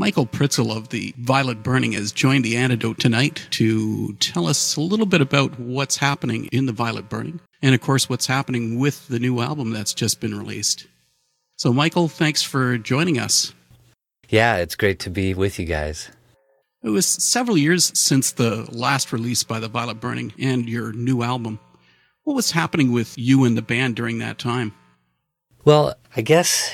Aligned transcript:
Michael 0.00 0.24
Pritzl 0.24 0.74
of 0.74 0.88
the 0.88 1.14
Violet 1.18 1.62
Burning 1.62 1.92
has 1.92 2.10
joined 2.10 2.42
the 2.42 2.56
Antidote 2.56 2.98
tonight 2.98 3.46
to 3.50 4.14
tell 4.14 4.46
us 4.46 4.76
a 4.76 4.80
little 4.80 5.04
bit 5.04 5.20
about 5.20 5.60
what's 5.60 5.98
happening 5.98 6.46
in 6.52 6.64
the 6.64 6.72
Violet 6.72 7.10
Burning 7.10 7.38
and, 7.60 7.74
of 7.74 7.82
course, 7.82 8.08
what's 8.08 8.24
happening 8.24 8.78
with 8.78 9.08
the 9.08 9.18
new 9.18 9.42
album 9.42 9.72
that's 9.72 9.92
just 9.92 10.18
been 10.18 10.38
released. 10.38 10.86
So, 11.56 11.70
Michael, 11.70 12.08
thanks 12.08 12.40
for 12.40 12.78
joining 12.78 13.18
us. 13.18 13.52
Yeah, 14.30 14.56
it's 14.56 14.74
great 14.74 15.00
to 15.00 15.10
be 15.10 15.34
with 15.34 15.58
you 15.58 15.66
guys. 15.66 16.08
It 16.82 16.88
was 16.88 17.04
several 17.04 17.58
years 17.58 17.92
since 17.94 18.32
the 18.32 18.66
last 18.72 19.12
release 19.12 19.44
by 19.44 19.60
the 19.60 19.68
Violet 19.68 20.00
Burning 20.00 20.32
and 20.38 20.66
your 20.66 20.94
new 20.94 21.22
album. 21.22 21.60
What 22.24 22.36
was 22.36 22.52
happening 22.52 22.90
with 22.90 23.18
you 23.18 23.44
and 23.44 23.54
the 23.54 23.60
band 23.60 23.96
during 23.96 24.16
that 24.20 24.38
time? 24.38 24.72
Well, 25.66 25.94
I 26.16 26.22
guess 26.22 26.72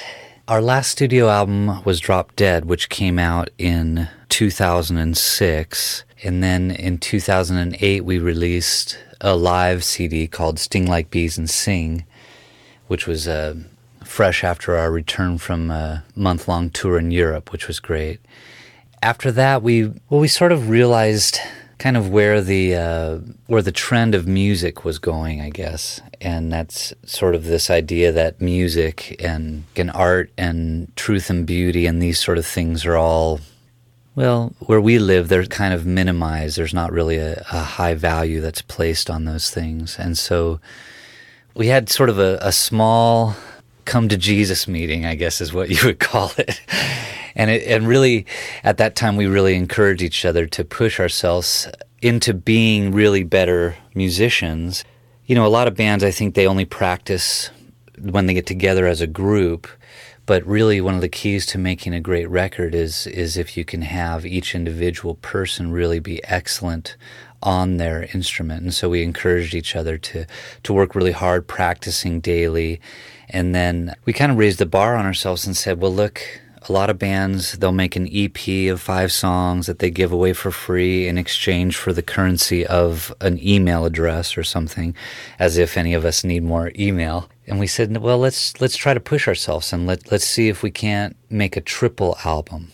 our 0.48 0.62
last 0.62 0.92
studio 0.92 1.28
album 1.28 1.82
was 1.84 1.98
Drop 1.98 2.36
Dead, 2.36 2.66
which 2.66 2.88
came 2.88 3.18
out 3.18 3.50
in 3.58 4.08
2006. 4.28 6.04
And 6.22 6.42
then 6.42 6.70
in 6.70 6.98
2008, 6.98 8.04
we 8.04 8.18
released 8.18 8.96
a 9.20 9.34
live 9.34 9.82
CD 9.82 10.28
called 10.28 10.60
Sting 10.60 10.86
Like 10.86 11.10
Bees 11.10 11.36
and 11.36 11.50
Sing, 11.50 12.04
which 12.86 13.08
was 13.08 13.26
uh, 13.26 13.56
fresh 14.04 14.44
after 14.44 14.76
our 14.76 14.92
return 14.92 15.38
from 15.38 15.70
a 15.70 16.04
month 16.14 16.46
long 16.46 16.70
tour 16.70 16.96
in 16.96 17.10
Europe, 17.10 17.50
which 17.50 17.66
was 17.66 17.80
great. 17.80 18.20
After 19.02 19.32
that, 19.32 19.62
we 19.62 19.86
well, 20.08 20.20
we 20.20 20.28
sort 20.28 20.52
of 20.52 20.70
realized 20.70 21.38
kind 21.78 21.96
of 21.96 22.10
where 22.10 22.40
the 22.40 22.74
uh, 22.74 23.18
where 23.46 23.62
the 23.62 23.72
trend 23.72 24.14
of 24.14 24.26
music 24.26 24.84
was 24.84 24.98
going, 24.98 25.40
I 25.40 25.50
guess, 25.50 26.00
and 26.20 26.52
that's 26.52 26.94
sort 27.04 27.34
of 27.34 27.44
this 27.44 27.70
idea 27.70 28.12
that 28.12 28.40
music 28.40 29.16
and 29.22 29.64
and 29.76 29.90
art 29.90 30.30
and 30.38 30.94
truth 30.96 31.30
and 31.30 31.46
beauty 31.46 31.86
and 31.86 32.00
these 32.00 32.18
sort 32.18 32.38
of 32.38 32.46
things 32.46 32.86
are 32.86 32.96
all 32.96 33.40
well, 34.14 34.54
where 34.60 34.80
we 34.80 34.98
live, 34.98 35.28
they're 35.28 35.44
kind 35.44 35.74
of 35.74 35.84
minimized. 35.84 36.56
There's 36.56 36.72
not 36.72 36.90
really 36.90 37.18
a, 37.18 37.44
a 37.52 37.60
high 37.60 37.92
value 37.92 38.40
that's 38.40 38.62
placed 38.62 39.10
on 39.10 39.26
those 39.26 39.50
things, 39.50 39.98
and 39.98 40.16
so 40.16 40.58
we 41.54 41.66
had 41.68 41.90
sort 41.90 42.08
of 42.08 42.18
a, 42.18 42.38
a 42.40 42.52
small 42.52 43.36
come 43.86 44.08
to 44.08 44.16
Jesus 44.16 44.68
meeting, 44.68 45.06
I 45.06 45.14
guess 45.14 45.40
is 45.40 45.52
what 45.52 45.70
you 45.70 45.78
would 45.86 46.00
call 46.00 46.32
it 46.36 46.60
and 47.36 47.50
it, 47.50 47.62
and 47.68 47.86
really 47.86 48.26
at 48.64 48.78
that 48.78 48.96
time 48.96 49.16
we 49.16 49.26
really 49.26 49.54
encouraged 49.54 50.02
each 50.02 50.24
other 50.24 50.46
to 50.46 50.64
push 50.64 50.98
ourselves 50.98 51.68
into 52.02 52.34
being 52.34 52.90
really 52.90 53.22
better 53.22 53.76
musicians. 53.94 54.84
You 55.26 55.36
know, 55.36 55.46
a 55.46 55.48
lot 55.48 55.68
of 55.68 55.76
bands 55.76 56.02
I 56.02 56.10
think 56.10 56.34
they 56.34 56.46
only 56.46 56.64
practice 56.64 57.50
when 57.98 58.26
they 58.26 58.34
get 58.34 58.46
together 58.46 58.86
as 58.86 59.00
a 59.00 59.06
group, 59.06 59.68
but 60.24 60.44
really 60.46 60.80
one 60.80 60.94
of 60.94 61.00
the 61.00 61.08
keys 61.08 61.46
to 61.46 61.58
making 61.58 61.94
a 61.94 62.00
great 62.00 62.28
record 62.28 62.74
is 62.74 63.06
is 63.06 63.36
if 63.36 63.56
you 63.56 63.64
can 63.64 63.82
have 63.82 64.26
each 64.26 64.54
individual 64.54 65.14
person 65.16 65.70
really 65.70 66.00
be 66.00 66.24
excellent 66.24 66.96
on 67.42 67.76
their 67.76 68.08
instrument. 68.14 68.62
And 68.62 68.74
so 68.74 68.88
we 68.88 69.02
encouraged 69.02 69.54
each 69.54 69.76
other 69.76 69.98
to 69.98 70.26
to 70.62 70.72
work 70.72 70.94
really 70.94 71.12
hard 71.12 71.46
practicing 71.46 72.20
daily. 72.20 72.80
And 73.28 73.54
then 73.54 73.94
we 74.04 74.12
kind 74.12 74.32
of 74.32 74.38
raised 74.38 74.58
the 74.58 74.66
bar 74.66 74.96
on 74.96 75.06
ourselves 75.06 75.46
and 75.46 75.56
said, 75.56 75.80
well, 75.80 75.92
look, 75.92 76.22
a 76.68 76.72
lot 76.72 76.90
of 76.90 76.98
bands 76.98 77.52
they'll 77.58 77.72
make 77.72 77.96
an 77.96 78.08
EP 78.12 78.70
of 78.70 78.80
five 78.80 79.12
songs 79.12 79.66
that 79.66 79.78
they 79.78 79.90
give 79.90 80.12
away 80.12 80.32
for 80.32 80.50
free 80.50 81.06
in 81.06 81.18
exchange 81.18 81.76
for 81.76 81.92
the 81.92 82.02
currency 82.02 82.66
of 82.66 83.14
an 83.20 83.38
email 83.42 83.84
address 83.84 84.36
or 84.36 84.42
something, 84.42 84.94
as 85.38 85.58
if 85.58 85.76
any 85.76 85.94
of 85.94 86.04
us 86.04 86.24
need 86.24 86.42
more 86.42 86.72
email. 86.78 87.28
And 87.46 87.60
we 87.60 87.66
said, 87.66 87.96
well, 87.98 88.18
let's 88.18 88.60
let's 88.60 88.76
try 88.76 88.94
to 88.94 89.00
push 89.00 89.28
ourselves 89.28 89.72
and 89.72 89.86
let 89.86 90.10
let's 90.10 90.24
see 90.24 90.48
if 90.48 90.62
we 90.62 90.70
can't 90.70 91.16
make 91.30 91.56
a 91.56 91.60
triple 91.60 92.16
album. 92.24 92.72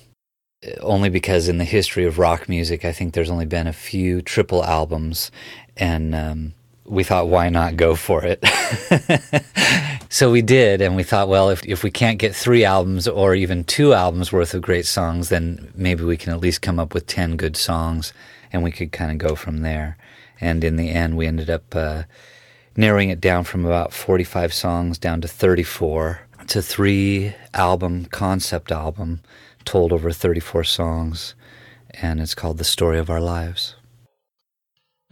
Only 0.81 1.09
because 1.09 1.49
in 1.49 1.59
the 1.59 1.65
history 1.65 2.05
of 2.05 2.19
rock 2.21 2.49
music, 2.49 2.85
I 2.85 2.93
think 2.93 3.15
there's 3.15 3.31
only 3.31 3.47
been 3.47 3.67
a 3.67 3.73
few 3.73 4.23
triple 4.23 4.65
albums, 4.65 5.33
and 5.77 6.15
um, 6.15 6.55
we 6.93 7.05
thought, 7.05 7.29
why 7.29 7.49
not 7.49 7.77
go 7.77 7.95
for 7.95 8.23
it? 8.23 8.45
so 10.11 10.31
we 10.31 10.43
did, 10.43 10.83
and 10.83 10.95
we 10.95 11.03
thought, 11.03 11.27
well, 11.27 11.49
if, 11.49 11.65
if 11.65 11.83
we 11.83 11.91
can't 11.91 12.19
get 12.19 12.37
three 12.37 12.67
albums 12.67 13.09
or 13.09 13.35
even 13.35 13.65
two 13.65 13.95
albums 13.95 14.31
worth 14.31 14.53
of 14.53 14.61
great 14.61 14.85
songs, 14.85 15.31
then 15.31 15.73
maybe 15.75 16.05
we 16.05 16.19
can 16.19 16.35
at 16.35 16.41
least 16.41 16.61
come 16.61 16.79
up 16.79 16.93
with 16.93 17.07
10 17.07 17.39
good 17.39 17.57
songs, 17.57 18.13
and 18.53 18.63
we 18.63 18.71
could 18.71 18.93
kind 18.93 19.11
of 19.11 19.17
go 19.17 19.35
from 19.35 19.63
there. 19.63 19.97
And 20.39 20.63
in 20.63 20.77
the 20.77 20.91
end, 20.91 21.17
we 21.17 21.27
ended 21.27 21.49
up 21.49 21.75
uh, 21.75 22.03
narrowing 22.77 23.09
it 23.09 23.23
down 23.23 23.45
from 23.45 23.65
about 23.65 23.95
45 23.95 24.53
songs 24.53 24.99
down 24.99 25.23
to 25.23 25.29
34. 25.29 26.21
It's 26.43 26.57
a 26.57 26.63
three 26.63 27.35
album 27.55 28.05
concept 28.05 28.71
album 28.71 29.23
told 29.65 29.95
over 29.95 30.11
34 30.11 30.65
songs, 30.65 31.35
and 32.03 32.21
it's 32.21 32.35
called 32.35 32.59
The 32.59 32.65
Story 32.65 32.99
of 32.99 33.09
Our 33.09 33.21
Lives. 33.21 33.77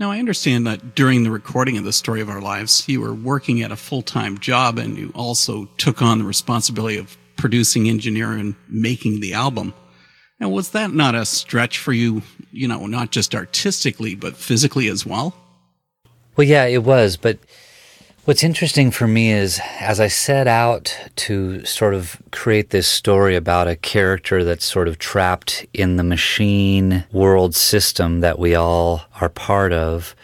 Now, 0.00 0.10
I 0.10 0.18
understand 0.18 0.66
that 0.66 0.94
during 0.94 1.24
the 1.24 1.30
recording 1.30 1.76
of 1.76 1.84
the 1.84 1.92
story 1.92 2.22
of 2.22 2.30
our 2.30 2.40
lives, 2.40 2.88
you 2.88 3.02
were 3.02 3.12
working 3.12 3.60
at 3.60 3.70
a 3.70 3.76
full 3.76 4.00
time 4.00 4.38
job 4.38 4.78
and 4.78 4.96
you 4.96 5.12
also 5.14 5.66
took 5.76 6.00
on 6.00 6.18
the 6.18 6.24
responsibility 6.24 6.96
of 6.96 7.18
producing, 7.36 7.86
engineering, 7.86 8.40
and 8.40 8.54
making 8.66 9.20
the 9.20 9.34
album. 9.34 9.74
Now, 10.40 10.48
was 10.48 10.70
that 10.70 10.94
not 10.94 11.14
a 11.14 11.26
stretch 11.26 11.76
for 11.76 11.92
you, 11.92 12.22
you 12.50 12.66
know, 12.66 12.86
not 12.86 13.10
just 13.10 13.34
artistically, 13.34 14.14
but 14.14 14.38
physically 14.38 14.88
as 14.88 15.04
well? 15.04 15.34
Well, 16.34 16.46
yeah, 16.46 16.64
it 16.64 16.82
was. 16.82 17.18
But 17.18 17.38
What's 18.26 18.44
interesting 18.44 18.90
for 18.90 19.06
me 19.06 19.32
is 19.32 19.62
as 19.80 19.98
I 19.98 20.08
set 20.08 20.46
out 20.46 20.94
to 21.16 21.64
sort 21.64 21.94
of 21.94 22.20
create 22.30 22.68
this 22.68 22.86
story 22.86 23.34
about 23.34 23.66
a 23.66 23.76
character 23.76 24.44
that's 24.44 24.66
sort 24.66 24.88
of 24.88 24.98
trapped 24.98 25.64
in 25.72 25.96
the 25.96 26.04
machine 26.04 27.04
world 27.12 27.54
system 27.54 28.20
that 28.20 28.38
we 28.38 28.54
all 28.54 29.00
are 29.22 29.30
part 29.30 29.72
of, 29.72 30.14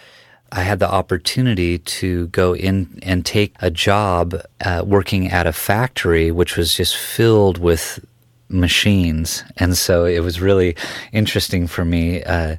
I 0.53 0.61
had 0.61 0.79
the 0.79 0.91
opportunity 0.91 1.79
to 1.79 2.27
go 2.29 2.55
in 2.55 2.99
and 3.03 3.25
take 3.25 3.55
a 3.61 3.71
job 3.71 4.43
uh, 4.63 4.83
working 4.87 5.29
at 5.31 5.47
a 5.47 5.53
factory 5.53 6.31
which 6.31 6.59
was 6.59 6.77
just 6.77 6.99
filled 6.99 7.57
with 7.57 7.99
machines. 8.51 9.43
And 9.57 9.75
so 9.75 10.05
it 10.05 10.21
was 10.21 10.39
really 10.39 10.77
interesting 11.13 11.67
for 11.67 11.85
me. 11.87 12.23
Uh, 12.23 12.57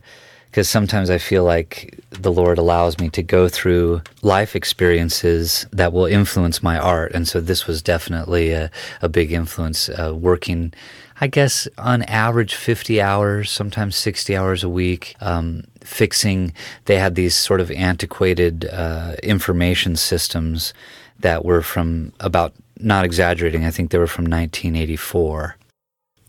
because 0.57 0.69
sometimes 0.69 1.11
I 1.11 1.19
feel 1.19 1.43
like 1.43 1.99
the 2.09 2.31
Lord 2.31 2.57
allows 2.57 2.97
me 2.97 3.09
to 3.11 3.21
go 3.21 3.47
through 3.47 4.01
life 4.23 4.55
experiences 4.55 5.67
that 5.71 5.93
will 5.93 6.07
influence 6.07 6.63
my 6.63 6.79
art. 6.79 7.11
And 7.13 7.27
so 7.27 7.39
this 7.39 7.67
was 7.67 7.83
definitely 7.83 8.53
a, 8.53 8.71
a 9.03 9.07
big 9.07 9.31
influence, 9.31 9.87
uh, 9.87 10.15
working, 10.15 10.73
I 11.21 11.27
guess, 11.27 11.67
on 11.77 12.01
average 12.01 12.55
50 12.55 12.99
hours, 12.99 13.51
sometimes 13.51 13.95
60 13.97 14.35
hours 14.35 14.63
a 14.63 14.69
week, 14.69 15.13
um, 15.21 15.63
fixing. 15.81 16.53
They 16.85 16.97
had 16.97 17.13
these 17.13 17.35
sort 17.35 17.61
of 17.61 17.69
antiquated 17.69 18.65
uh, 18.65 19.15
information 19.21 19.95
systems 19.95 20.73
that 21.19 21.45
were 21.45 21.61
from 21.61 22.13
about, 22.19 22.51
not 22.79 23.05
exaggerating, 23.05 23.63
I 23.63 23.69
think 23.69 23.91
they 23.91 23.99
were 23.99 24.07
from 24.07 24.25
1984 24.25 25.55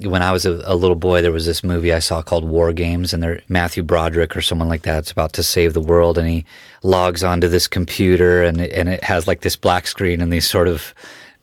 when 0.00 0.22
I 0.22 0.30
was 0.30 0.46
a, 0.46 0.62
a, 0.64 0.76
little 0.76 0.96
boy, 0.96 1.22
there 1.22 1.32
was 1.32 1.46
this 1.46 1.64
movie 1.64 1.92
I 1.92 1.98
saw 1.98 2.22
called 2.22 2.44
War 2.44 2.72
Games, 2.72 3.12
and 3.12 3.22
there 3.22 3.42
Matthew 3.48 3.82
Broderick 3.82 4.36
or 4.36 4.40
someone 4.40 4.68
like 4.68 4.82
that's 4.82 5.10
about 5.10 5.32
to 5.34 5.42
save 5.42 5.74
the 5.74 5.80
world, 5.80 6.18
and 6.18 6.28
he 6.28 6.44
logs 6.82 7.24
onto 7.24 7.48
this 7.48 7.66
computer, 7.66 8.42
and 8.42 8.60
and 8.60 8.88
it 8.88 9.02
has 9.04 9.26
like 9.26 9.40
this 9.40 9.56
black 9.56 9.86
screen 9.86 10.20
and 10.20 10.32
these 10.32 10.48
sort 10.48 10.68
of 10.68 10.94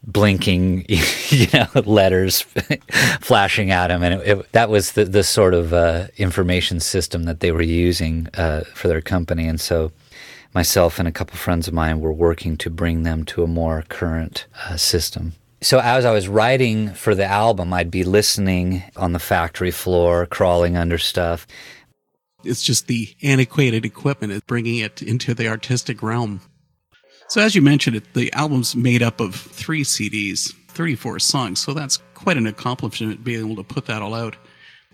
blinking, 0.04 0.86
you 1.30 1.48
know, 1.54 1.68
letters 1.82 2.42
flashing 3.20 3.72
at 3.72 3.92
him, 3.92 4.04
and 4.04 4.22
it, 4.22 4.28
it, 4.28 4.52
that 4.54 4.70
was 4.70 4.94
the 4.94 5.04
the 5.04 5.24
sort 5.24 5.54
of 5.54 5.74
uh, 5.74 6.08
information 6.18 6.80
system 6.80 7.24
that 7.24 7.42
they 7.42 7.52
were 7.52 7.62
using 7.62 8.30
uh, 8.36 8.62
for 8.74 8.88
their 8.88 9.02
company, 9.02 9.48
and 9.48 9.60
so. 9.60 9.92
Myself 10.54 11.00
and 11.00 11.06
a 11.06 11.12
couple 11.12 11.36
friends 11.36 11.68
of 11.68 11.74
mine 11.74 12.00
were 12.00 12.14
working 12.14 12.56
to 12.60 12.70
bring 12.70 13.04
them 13.04 13.26
to 13.26 13.44
a 13.44 13.48
more 13.48 13.84
current 13.90 14.46
uh, 14.64 14.78
system 14.78 15.34
so 15.66 15.80
as 15.80 16.06
I 16.06 16.12
was 16.12 16.28
writing 16.28 16.94
for 16.94 17.16
the 17.16 17.26
album, 17.26 17.74
I'd 17.74 17.90
be 17.90 18.04
listening 18.04 18.84
on 18.96 19.14
the 19.14 19.20
factory 19.20 19.72
floor, 19.72 20.28
crawling 20.28 20.78
under 20.78 21.00
stuff. 21.00 21.48
It's 22.44 22.62
just 22.62 22.86
the 22.86 23.16
antiquated 23.24 23.84
equipment 23.84 24.32
is 24.32 24.42
bringing 24.42 24.78
it 24.78 25.02
into 25.02 25.34
the 25.34 25.48
artistic 25.48 26.04
realm. 26.04 26.42
So 27.30 27.42
as 27.42 27.56
you 27.56 27.64
mentioned, 27.64 27.96
it 27.96 28.14
the 28.14 28.32
album's 28.34 28.76
made 28.76 29.02
up 29.02 29.20
of 29.20 29.34
three 29.34 29.84
CDs, 29.84 30.54
34 30.68 31.18
songs. 31.18 31.62
So 31.62 31.74
that's 31.74 31.98
quite 32.14 32.38
an 32.38 32.46
accomplishment 32.46 33.24
being 33.24 33.40
able 33.40 33.56
to 33.56 33.64
put 33.64 33.88
that 33.88 34.04
all 34.04 34.14
out. 34.14 34.38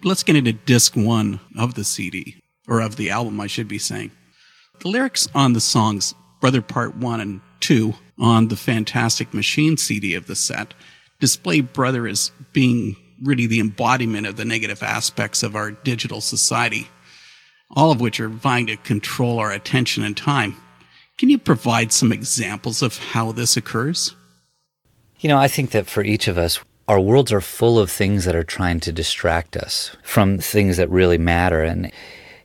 Let's 0.05 0.23
get 0.23 0.37
into 0.37 0.53
disc 0.53 0.95
one 0.95 1.41
of 1.57 1.73
the 1.73 1.83
CD, 1.83 2.41
or 2.69 2.79
of 2.79 2.95
the 2.95 3.09
album, 3.09 3.41
I 3.41 3.47
should 3.47 3.67
be 3.67 3.77
saying. 3.77 4.11
The 4.79 4.87
lyrics 4.87 5.27
on 5.35 5.51
the 5.51 5.59
songs, 5.59 6.15
Brother 6.39 6.61
Part 6.61 6.95
1 6.95 7.19
and 7.19 7.41
2, 7.61 7.93
on 8.19 8.49
the 8.49 8.55
Fantastic 8.55 9.33
Machine 9.33 9.77
CD 9.77 10.13
of 10.13 10.27
the 10.27 10.35
set 10.35 10.73
display 11.19 11.61
Brother 11.61 12.07
as 12.07 12.31
being 12.51 12.97
really 13.21 13.45
the 13.45 13.59
embodiment 13.59 14.27
of 14.27 14.35
the 14.35 14.45
negative 14.45 14.83
aspects 14.83 15.43
of 15.43 15.55
our 15.55 15.71
digital 15.71 16.19
society, 16.19 16.89
all 17.69 17.91
of 17.91 18.01
which 18.01 18.19
are 18.19 18.27
vying 18.27 18.67
to 18.67 18.77
control 18.77 19.39
our 19.39 19.51
attention 19.51 20.03
and 20.03 20.17
time. 20.17 20.57
Can 21.17 21.29
you 21.29 21.37
provide 21.37 21.91
some 21.91 22.11
examples 22.11 22.81
of 22.81 22.97
how 22.97 23.31
this 23.31 23.55
occurs? 23.55 24.15
You 25.19 25.29
know, 25.29 25.37
I 25.37 25.47
think 25.47 25.69
that 25.71 25.87
for 25.87 26.03
each 26.03 26.27
of 26.27 26.37
us, 26.37 26.59
our 26.87 26.99
worlds 26.99 27.31
are 27.31 27.41
full 27.41 27.77
of 27.77 27.91
things 27.91 28.25
that 28.25 28.35
are 28.35 28.43
trying 28.43 28.79
to 28.81 28.91
distract 28.91 29.55
us 29.55 29.95
from 30.01 30.39
things 30.39 30.77
that 30.77 30.89
really 30.89 31.19
matter 31.19 31.61
and 31.61 31.91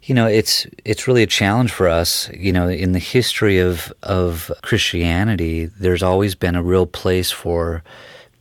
you 0.06 0.14
know 0.14 0.26
it's 0.26 0.66
it's 0.84 1.06
really 1.06 1.22
a 1.22 1.26
challenge 1.26 1.72
for 1.72 1.88
us 1.88 2.30
you 2.30 2.52
know 2.52 2.68
in 2.68 2.92
the 2.92 2.98
history 2.98 3.58
of 3.58 3.92
of 4.02 4.50
Christianity 4.62 5.66
there's 5.66 6.02
always 6.02 6.34
been 6.34 6.54
a 6.54 6.62
real 6.62 6.86
place 6.86 7.30
for 7.30 7.82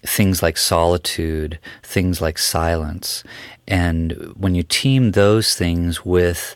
things 0.03 0.43
like 0.43 0.57
solitude 0.57 1.59
things 1.83 2.21
like 2.21 2.37
silence. 2.37 3.23
And 3.67 4.11
when 4.37 4.53
you 4.53 4.61
team 4.61 5.11
those 5.11 5.55
things 5.55 6.05
with 6.05 6.55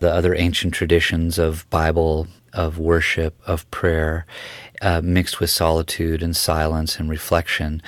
the 0.00 0.12
other 0.12 0.34
ancient 0.34 0.74
traditions 0.74 1.38
of 1.38 1.68
bible 1.70 2.26
of 2.52 2.78
worship 2.78 3.40
of 3.46 3.70
prayer 3.70 4.26
uh, 4.82 5.00
mixed 5.02 5.38
with 5.38 5.50
solitude 5.50 6.22
and 6.22 6.36
silence 6.36 6.98
and 6.98 7.08
reflection 7.08 7.80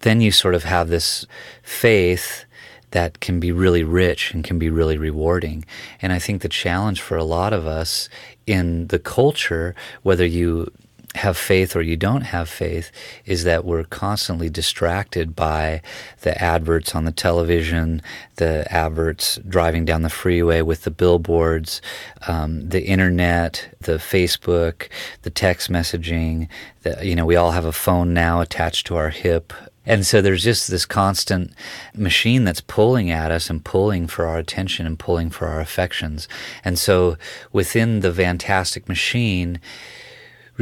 then 0.00 0.20
you 0.20 0.32
sort 0.32 0.54
of 0.54 0.64
have 0.64 0.88
this 0.88 1.26
faith 1.62 2.44
that 2.92 3.20
can 3.20 3.40
be 3.40 3.52
really 3.52 3.84
rich 3.84 4.32
and 4.32 4.44
can 4.44 4.58
be 4.58 4.70
really 4.70 4.96
rewarding. 4.96 5.64
And 6.00 6.12
I 6.12 6.18
think 6.18 6.42
the 6.42 6.48
challenge 6.48 7.00
for 7.00 7.16
a 7.16 7.24
lot 7.24 7.52
of 7.52 7.66
us 7.66 8.08
in 8.46 8.86
the 8.88 8.98
culture, 8.98 9.74
whether 10.02 10.24
you 10.24 10.70
have 11.14 11.36
faith 11.36 11.76
or 11.76 11.82
you 11.82 11.96
don't 11.96 12.22
have 12.22 12.48
faith 12.48 12.90
is 13.26 13.44
that 13.44 13.64
we're 13.64 13.84
constantly 13.84 14.48
distracted 14.48 15.36
by 15.36 15.82
the 16.22 16.40
adverts 16.42 16.94
on 16.94 17.04
the 17.04 17.12
television, 17.12 18.00
the 18.36 18.66
adverts 18.72 19.38
driving 19.46 19.84
down 19.84 20.02
the 20.02 20.08
freeway 20.08 20.62
with 20.62 20.82
the 20.82 20.90
billboards, 20.90 21.82
um, 22.26 22.68
the 22.68 22.86
internet, 22.86 23.74
the 23.80 23.98
Facebook, 23.98 24.88
the 25.22 25.30
text 25.30 25.70
messaging. 25.70 26.48
The, 26.82 26.98
you 27.02 27.14
know, 27.14 27.26
we 27.26 27.36
all 27.36 27.50
have 27.50 27.66
a 27.66 27.72
phone 27.72 28.14
now 28.14 28.40
attached 28.40 28.86
to 28.86 28.96
our 28.96 29.10
hip. 29.10 29.52
And 29.84 30.06
so 30.06 30.20
there's 30.20 30.44
just 30.44 30.70
this 30.70 30.86
constant 30.86 31.52
machine 31.94 32.44
that's 32.44 32.60
pulling 32.60 33.10
at 33.10 33.32
us 33.32 33.50
and 33.50 33.64
pulling 33.64 34.06
for 34.06 34.26
our 34.26 34.38
attention 34.38 34.86
and 34.86 34.98
pulling 34.98 35.30
for 35.30 35.48
our 35.48 35.60
affections. 35.60 36.28
And 36.64 36.78
so 36.78 37.16
within 37.52 38.00
the 38.00 38.12
fantastic 38.12 38.88
machine, 38.88 39.60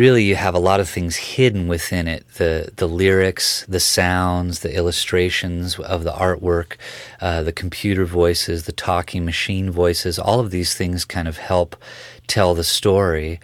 really 0.00 0.24
you 0.24 0.34
have 0.34 0.54
a 0.54 0.58
lot 0.58 0.80
of 0.80 0.88
things 0.88 1.16
hidden 1.16 1.68
within 1.68 2.08
it. 2.08 2.26
The 2.36 2.72
the 2.74 2.88
lyrics 2.88 3.66
the 3.68 3.78
sounds 3.80 4.60
the 4.60 4.74
illustrations 4.74 5.78
of 5.78 6.04
the 6.04 6.12
artwork 6.12 6.76
uh, 7.20 7.42
the 7.42 7.52
computer 7.52 8.06
voices 8.06 8.64
the 8.64 8.72
talking 8.72 9.26
machine 9.26 9.70
voices 9.70 10.18
all 10.18 10.40
of 10.40 10.50
these 10.50 10.72
things 10.74 11.04
kind 11.04 11.28
of 11.28 11.36
help 11.36 11.76
tell 12.26 12.54
the 12.54 12.64
story. 12.64 13.40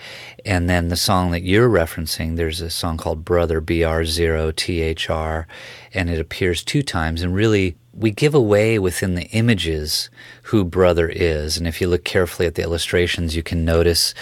And 0.46 0.70
then 0.70 0.88
the 0.88 0.96
song 0.96 1.30
that 1.32 1.42
you're 1.42 1.68
referencing 1.68 2.36
there's 2.36 2.62
a 2.62 2.70
song 2.70 2.96
called 2.96 3.22
brother 3.22 3.60
br0thr 3.60 5.44
and 5.92 6.08
it 6.08 6.18
appears 6.18 6.64
two 6.64 6.82
times. 6.82 7.20
And 7.20 7.34
really 7.34 7.76
we 7.92 8.10
give 8.10 8.34
away 8.34 8.78
within 8.78 9.14
the 9.14 9.28
images 9.42 10.08
who 10.44 10.64
brother 10.64 11.06
is. 11.08 11.58
And 11.58 11.66
if 11.66 11.82
you 11.82 11.86
look 11.88 12.04
carefully 12.04 12.46
at 12.46 12.54
the 12.54 12.62
illustrations 12.62 13.36
you 13.36 13.42
can 13.42 13.62
notice 13.66 14.14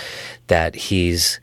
that 0.48 0.74
he's 0.74 1.38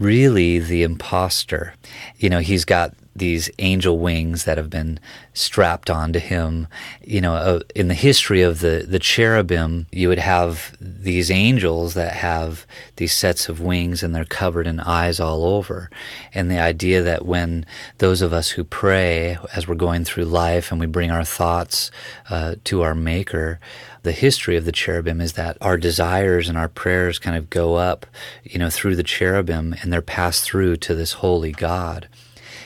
really 0.00 0.58
the 0.58 0.82
imposter. 0.82 1.74
You 2.16 2.30
know, 2.30 2.40
he's 2.40 2.64
got 2.64 2.94
these 3.20 3.50
angel 3.58 3.98
wings 3.98 4.44
that 4.44 4.58
have 4.58 4.70
been 4.70 4.98
strapped 5.34 5.88
onto 5.88 6.18
him. 6.18 6.66
You 7.04 7.20
know, 7.20 7.34
uh, 7.34 7.60
in 7.76 7.88
the 7.88 7.94
history 7.94 8.42
of 8.42 8.60
the, 8.60 8.84
the 8.88 8.98
cherubim, 8.98 9.86
you 9.92 10.08
would 10.08 10.18
have 10.18 10.76
these 10.80 11.30
angels 11.30 11.94
that 11.94 12.14
have 12.14 12.66
these 12.96 13.12
sets 13.12 13.48
of 13.48 13.60
wings 13.60 14.02
and 14.02 14.14
they're 14.14 14.24
covered 14.24 14.66
in 14.66 14.80
eyes 14.80 15.20
all 15.20 15.44
over. 15.44 15.90
And 16.34 16.50
the 16.50 16.58
idea 16.58 17.02
that 17.02 17.24
when 17.24 17.66
those 17.98 18.22
of 18.22 18.32
us 18.32 18.50
who 18.50 18.64
pray 18.64 19.38
as 19.54 19.68
we're 19.68 19.74
going 19.76 20.04
through 20.04 20.24
life 20.24 20.72
and 20.72 20.80
we 20.80 20.86
bring 20.86 21.10
our 21.10 21.24
thoughts 21.24 21.90
uh, 22.30 22.56
to 22.64 22.82
our 22.82 22.94
Maker, 22.94 23.60
the 24.02 24.12
history 24.12 24.56
of 24.56 24.64
the 24.64 24.72
cherubim 24.72 25.20
is 25.20 25.34
that 25.34 25.58
our 25.60 25.76
desires 25.76 26.48
and 26.48 26.56
our 26.56 26.68
prayers 26.68 27.18
kind 27.18 27.36
of 27.36 27.50
go 27.50 27.74
up, 27.74 28.06
you 28.42 28.58
know, 28.58 28.70
through 28.70 28.96
the 28.96 29.02
cherubim 29.02 29.74
and 29.82 29.92
they're 29.92 30.00
passed 30.00 30.42
through 30.42 30.76
to 30.76 30.94
this 30.94 31.12
holy 31.14 31.52
God. 31.52 32.08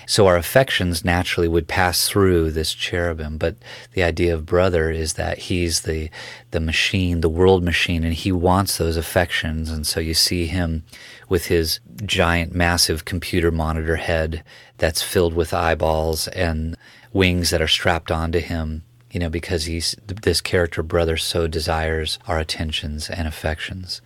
So 0.07 0.27
our 0.27 0.37
affections 0.37 1.05
naturally 1.05 1.49
would 1.49 1.69
pass 1.69 2.09
through 2.09 2.51
this 2.51 2.73
cherubim, 2.73 3.39
but 3.39 3.57
the 3.93 4.03
idea 4.03 4.35
of 4.35 4.47
brother 4.47 4.91
is 4.91 5.15
that 5.15 5.39
he's 5.39 5.83
the 5.83 6.11
the 6.51 6.61
machine, 6.61 7.21
the 7.21 7.29
world 7.29 7.63
machine, 7.63 8.05
and 8.05 8.15
he 8.15 8.33
wants 8.33 8.79
those 8.79 8.97
affections. 8.97 9.71
And 9.71 9.87
so 9.87 10.01
you 10.01 10.15
see 10.15 10.47
him 10.47 10.85
with 11.29 11.47
his 11.47 11.81
giant, 12.05 12.55
massive 12.55 13.05
computer 13.05 13.51
monitor 13.51 13.97
head 13.97 14.45
that's 14.79 15.03
filled 15.03 15.35
with 15.35 15.55
eyeballs 15.55 16.29
and 16.29 16.77
wings 17.13 17.51
that 17.51 17.63
are 17.63 17.69
strapped 17.69 18.11
onto 18.11 18.41
him 18.41 18.83
you 19.15 19.21
know, 19.21 19.31
because 19.31 19.67
he's 19.67 19.95
this 20.07 20.41
character 20.41 20.83
brother 20.83 21.17
so 21.17 21.47
desires 21.47 22.19
our 22.27 22.41
attentions 22.41 23.09
and 23.09 23.29
affections. 23.29 24.03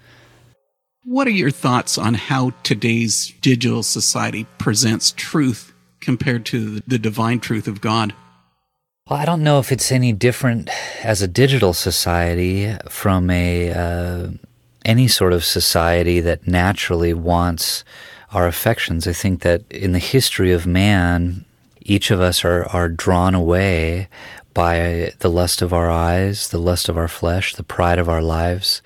What 1.03 1.27
are 1.27 1.31
your 1.31 1.51
thoughts 1.51 1.97
on 1.97 2.13
how 2.13 2.51
today's 2.63 3.33
digital 3.41 3.83
society 3.83 4.47
presents 4.59 5.15
truth 5.17 5.73
compared 6.01 6.47
to 6.47 6.81
the 6.87 6.99
divine 6.99 7.41
truth 7.41 7.67
of 7.69 7.81
God? 7.81 8.15
Well, 9.09 9.19
I 9.19 9.25
don't 9.25 9.43
know 9.43 9.59
if 9.59 9.73
it's 9.73 9.91
any 9.91 10.13
different 10.13 10.69
as 11.03 11.23
a 11.23 11.29
digital 11.29 11.73
society 11.73 12.75
from 12.89 13.31
a 13.31 13.71
uh, 13.73 14.31
any 14.85 15.09
sort 15.09 15.33
of 15.33 15.45
society 15.45 16.21
that 16.21 16.47
naturally 16.47 17.15
wants 17.15 17.85
our 18.33 18.47
affections. 18.47 19.07
I 19.07 19.13
think 19.13 19.43
that 19.43 19.71
in 19.71 19.93
the 19.93 19.99
history 19.99 20.53
of 20.53 20.67
man, 20.67 21.45
each 21.81 22.11
of 22.11 22.21
us 22.21 22.45
are, 22.45 22.65
are 22.67 22.89
drawn 22.89 23.35
away 23.35 24.09
by 24.55 25.13
the 25.21 25.31
lust 25.31 25.63
of 25.63 25.73
our 25.73 25.91
eyes, 25.91 26.49
the 26.49 26.59
lust 26.59 26.89
of 26.89 26.97
our 26.97 27.09
flesh, 27.09 27.55
the 27.55 27.63
pride 27.63 27.99
of 27.99 28.09
our 28.09 28.23
lives. 28.23 28.83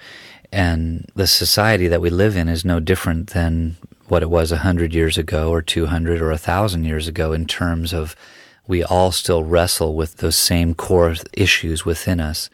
And 0.53 1.11
the 1.15 1.27
society 1.27 1.89
that 1.89 2.01
we 2.01 2.11
live 2.11 2.37
in 2.37 2.49
is 2.49 2.65
no 2.65 2.79
different 2.79 3.31
than 3.31 3.77
what 4.13 4.23
it 4.23 4.29
was 4.29 4.53
a 4.53 4.59
hundred 4.59 4.93
years 4.93 5.17
ago 5.17 5.49
or 5.49 5.63
200 5.63 6.21
or 6.21 6.31
a 6.31 6.37
thousand 6.37 6.85
years 6.85 7.09
ago 7.09 7.33
in 7.33 7.47
terms 7.47 7.95
of 7.95 8.15
we 8.67 8.85
all 8.85 9.11
still 9.11 9.43
wrestle 9.43 9.95
with 9.95 10.19
those 10.19 10.37
same 10.37 10.75
core 10.75 11.15
issues 11.33 11.87
within 11.87 12.21
us. 12.21 12.51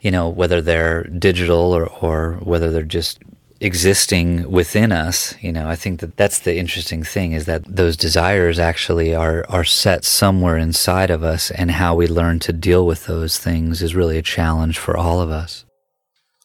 You 0.00 0.10
know, 0.10 0.30
whether 0.30 0.62
they're 0.62 1.04
digital 1.04 1.76
or, 1.76 1.86
or 1.86 2.38
whether 2.42 2.70
they're 2.70 2.84
just 2.84 3.18
existing 3.60 4.50
within 4.50 4.90
us 4.90 5.34
you 5.40 5.52
know 5.52 5.68
i 5.68 5.76
think 5.76 6.00
that 6.00 6.16
that's 6.16 6.40
the 6.40 6.56
interesting 6.56 7.04
thing 7.04 7.32
is 7.32 7.46
that 7.46 7.62
those 7.64 7.96
desires 7.96 8.58
actually 8.58 9.14
are 9.14 9.46
are 9.48 9.64
set 9.64 10.04
somewhere 10.04 10.58
inside 10.58 11.08
of 11.08 11.22
us 11.22 11.52
and 11.52 11.70
how 11.70 11.94
we 11.94 12.06
learn 12.06 12.38
to 12.38 12.52
deal 12.52 12.84
with 12.84 13.06
those 13.06 13.38
things 13.38 13.80
is 13.80 13.94
really 13.94 14.18
a 14.18 14.22
challenge 14.22 14.76
for 14.76 14.96
all 14.96 15.20
of 15.20 15.30
us 15.30 15.64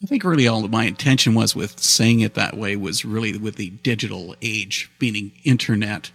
i 0.03 0.05
think 0.05 0.23
really 0.23 0.47
all 0.47 0.67
my 0.67 0.85
intention 0.85 1.33
was 1.33 1.55
with 1.55 1.79
saying 1.79 2.19
it 2.19 2.33
that 2.33 2.57
way 2.57 2.75
was 2.75 3.05
really 3.05 3.37
with 3.37 3.55
the 3.55 3.69
digital 3.69 4.35
age 4.41 4.91
meaning 4.99 5.31
internet 5.43 6.11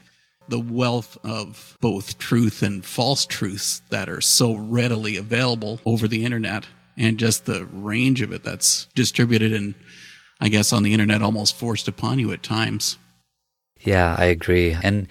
the 0.48 0.60
wealth 0.60 1.16
of 1.24 1.78
both 1.80 2.18
truth 2.18 2.62
and 2.62 2.84
false 2.84 3.24
truths 3.24 3.80
that 3.88 4.10
are 4.10 4.20
so 4.20 4.54
readily 4.54 5.16
available 5.16 5.80
over 5.86 6.06
the 6.06 6.24
internet 6.24 6.66
and 6.98 7.18
just 7.18 7.46
the 7.46 7.64
range 7.72 8.20
of 8.20 8.30
it 8.30 8.44
that's 8.44 8.86
distributed 8.94 9.52
and 9.52 9.74
I 10.40 10.48
guess, 10.48 10.72
on 10.72 10.82
the 10.82 10.92
internet 10.92 11.22
almost 11.22 11.56
forced 11.56 11.88
upon 11.88 12.18
you 12.18 12.32
at 12.32 12.42
times. 12.42 12.98
Yeah, 13.80 14.14
I 14.18 14.26
agree. 14.26 14.76
And, 14.82 15.08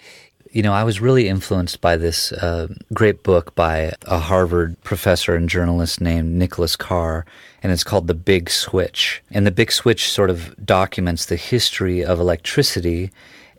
you 0.51 0.61
know, 0.61 0.73
I 0.73 0.83
was 0.83 1.01
really 1.01 1.27
influenced 1.27 1.81
by 1.81 1.97
this 1.97 2.31
uh, 2.31 2.67
great 2.93 3.23
book 3.23 3.55
by 3.55 3.93
a 4.05 4.19
Harvard 4.19 4.81
professor 4.83 5.35
and 5.35 5.49
journalist 5.49 6.01
named 6.01 6.33
Nicholas 6.33 6.75
Carr, 6.75 7.25
and 7.63 7.71
it's 7.71 7.83
called 7.83 8.07
The 8.07 8.13
Big 8.13 8.49
Switch. 8.49 9.23
And 9.31 9.47
The 9.47 9.51
Big 9.51 9.71
Switch 9.71 10.11
sort 10.11 10.29
of 10.29 10.53
documents 10.65 11.25
the 11.25 11.37
history 11.37 12.03
of 12.03 12.19
electricity 12.19 13.09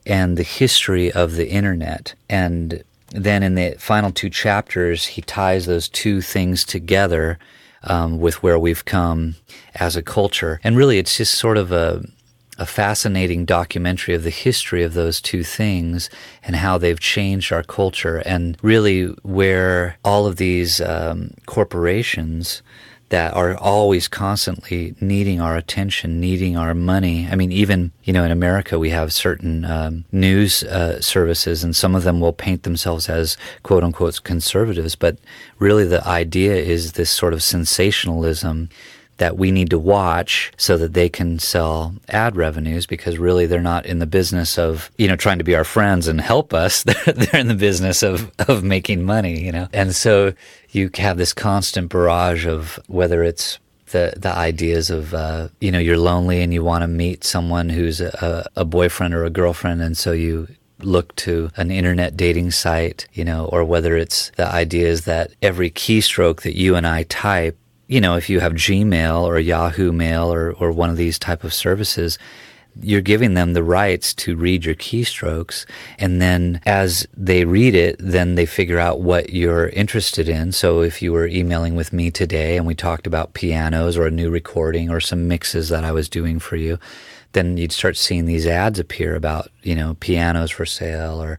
and 0.06 0.36
the 0.36 0.42
history 0.42 1.10
of 1.10 1.36
the 1.36 1.48
internet. 1.48 2.14
And 2.28 2.84
then 3.08 3.42
in 3.42 3.54
the 3.54 3.76
final 3.78 4.12
two 4.12 4.28
chapters, 4.28 5.06
he 5.06 5.22
ties 5.22 5.64
those 5.64 5.88
two 5.88 6.20
things 6.20 6.64
together 6.64 7.38
um, 7.84 8.18
with 8.18 8.42
where 8.42 8.58
we've 8.58 8.84
come 8.84 9.36
as 9.74 9.96
a 9.96 10.02
culture. 10.02 10.60
And 10.62 10.76
really, 10.76 10.98
it's 10.98 11.16
just 11.16 11.34
sort 11.34 11.56
of 11.56 11.72
a, 11.72 12.04
a 12.58 12.66
fascinating 12.66 13.46
documentary 13.46 14.14
of 14.14 14.22
the 14.22 14.30
history 14.30 14.82
of 14.82 14.92
those 14.94 15.20
two 15.20 15.44
things 15.44 16.10
and 16.42 16.56
how 16.56 16.76
they've 16.76 17.00
changed 17.00 17.52
our 17.52 17.62
culture, 17.62 18.18
and 18.18 18.58
really 18.62 19.06
where 19.22 19.96
all 20.04 20.26
of 20.26 20.36
these 20.36 20.80
um, 20.80 21.30
corporations 21.46 22.62
that 23.10 23.34
are 23.34 23.56
always 23.56 24.08
constantly 24.08 24.94
needing 25.00 25.40
our 25.40 25.56
attention, 25.56 26.20
needing 26.20 26.56
our 26.56 26.74
money. 26.74 27.28
I 27.30 27.36
mean, 27.36 27.52
even, 27.52 27.92
you 28.02 28.12
know, 28.12 28.24
in 28.24 28.30
America, 28.30 28.78
we 28.78 28.90
have 28.90 29.12
certain 29.12 29.64
um, 29.64 30.04
news 30.10 30.64
uh, 30.64 31.00
services, 31.00 31.62
and 31.62 31.76
some 31.76 31.94
of 31.94 32.04
them 32.04 32.20
will 32.20 32.32
paint 32.32 32.62
themselves 32.62 33.08
as 33.08 33.36
quote 33.62 33.84
unquote 33.84 34.24
conservatives. 34.24 34.96
But 34.96 35.18
really, 35.58 35.84
the 35.84 36.06
idea 36.06 36.54
is 36.54 36.92
this 36.92 37.10
sort 37.10 37.32
of 37.34 37.42
sensationalism 37.42 38.68
that 39.18 39.36
we 39.36 39.50
need 39.50 39.70
to 39.70 39.78
watch 39.78 40.52
so 40.56 40.76
that 40.76 40.94
they 40.94 41.08
can 41.08 41.38
sell 41.38 41.94
ad 42.08 42.36
revenues 42.36 42.86
because 42.86 43.18
really 43.18 43.46
they're 43.46 43.60
not 43.60 43.86
in 43.86 43.98
the 43.98 44.06
business 44.06 44.58
of, 44.58 44.90
you 44.98 45.06
know, 45.06 45.16
trying 45.16 45.38
to 45.38 45.44
be 45.44 45.54
our 45.54 45.64
friends 45.64 46.08
and 46.08 46.20
help 46.20 46.52
us. 46.52 46.82
they're 47.06 47.40
in 47.40 47.48
the 47.48 47.54
business 47.54 48.02
of, 48.02 48.30
of 48.48 48.64
making 48.64 49.02
money, 49.02 49.40
you 49.40 49.52
know? 49.52 49.68
And 49.72 49.94
so 49.94 50.34
you 50.70 50.90
have 50.96 51.16
this 51.16 51.32
constant 51.32 51.90
barrage 51.90 52.46
of 52.46 52.78
whether 52.86 53.22
it's 53.22 53.58
the, 53.92 54.14
the 54.16 54.34
ideas 54.34 54.90
of, 54.90 55.14
uh, 55.14 55.48
you 55.60 55.70
know, 55.70 55.78
you're 55.78 55.98
lonely 55.98 56.42
and 56.42 56.52
you 56.52 56.64
want 56.64 56.82
to 56.82 56.88
meet 56.88 57.22
someone 57.22 57.68
who's 57.68 58.00
a, 58.00 58.48
a 58.56 58.64
boyfriend 58.64 59.14
or 59.14 59.24
a 59.24 59.30
girlfriend. 59.30 59.82
And 59.82 59.96
so 59.96 60.12
you, 60.12 60.48
look 60.80 61.14
to 61.16 61.50
an 61.56 61.70
internet 61.70 62.16
dating 62.16 62.50
site, 62.50 63.06
you 63.12 63.24
know, 63.24 63.46
or 63.46 63.64
whether 63.64 63.96
it's 63.96 64.30
the 64.36 64.46
ideas 64.46 65.04
that 65.04 65.32
every 65.40 65.70
keystroke 65.70 66.42
that 66.42 66.56
you 66.56 66.74
and 66.74 66.86
I 66.86 67.04
type 67.04 67.56
you 67.86 68.00
know, 68.00 68.16
if 68.16 68.30
you 68.30 68.40
have 68.40 68.52
Gmail 68.52 69.22
or 69.22 69.38
Yahoo 69.38 69.92
Mail 69.92 70.32
or, 70.32 70.52
or 70.52 70.72
one 70.72 70.90
of 70.90 70.96
these 70.96 71.18
type 71.18 71.44
of 71.44 71.52
services, 71.52 72.18
you're 72.80 73.00
giving 73.00 73.34
them 73.34 73.52
the 73.52 73.62
rights 73.62 74.12
to 74.14 74.36
read 74.36 74.64
your 74.64 74.74
keystrokes. 74.74 75.64
And 75.98 76.20
then 76.20 76.60
as 76.66 77.06
they 77.16 77.44
read 77.44 77.74
it, 77.74 77.96
then 77.98 78.34
they 78.34 78.46
figure 78.46 78.78
out 78.78 79.00
what 79.00 79.30
you're 79.30 79.68
interested 79.68 80.28
in. 80.28 80.52
So 80.52 80.80
if 80.80 81.00
you 81.00 81.12
were 81.12 81.26
emailing 81.26 81.76
with 81.76 81.92
me 81.92 82.10
today 82.10 82.56
and 82.56 82.66
we 82.66 82.74
talked 82.74 83.06
about 83.06 83.34
pianos 83.34 83.96
or 83.96 84.06
a 84.06 84.10
new 84.10 84.30
recording 84.30 84.90
or 84.90 85.00
some 85.00 85.28
mixes 85.28 85.68
that 85.68 85.84
I 85.84 85.92
was 85.92 86.08
doing 86.08 86.38
for 86.38 86.56
you, 86.56 86.78
then 87.32 87.56
you'd 87.56 87.72
start 87.72 87.96
seeing 87.96 88.26
these 88.26 88.46
ads 88.46 88.78
appear 88.78 89.14
about, 89.14 89.50
you 89.62 89.74
know, 89.74 89.96
pianos 90.00 90.50
for 90.50 90.64
sale 90.64 91.22
or 91.22 91.38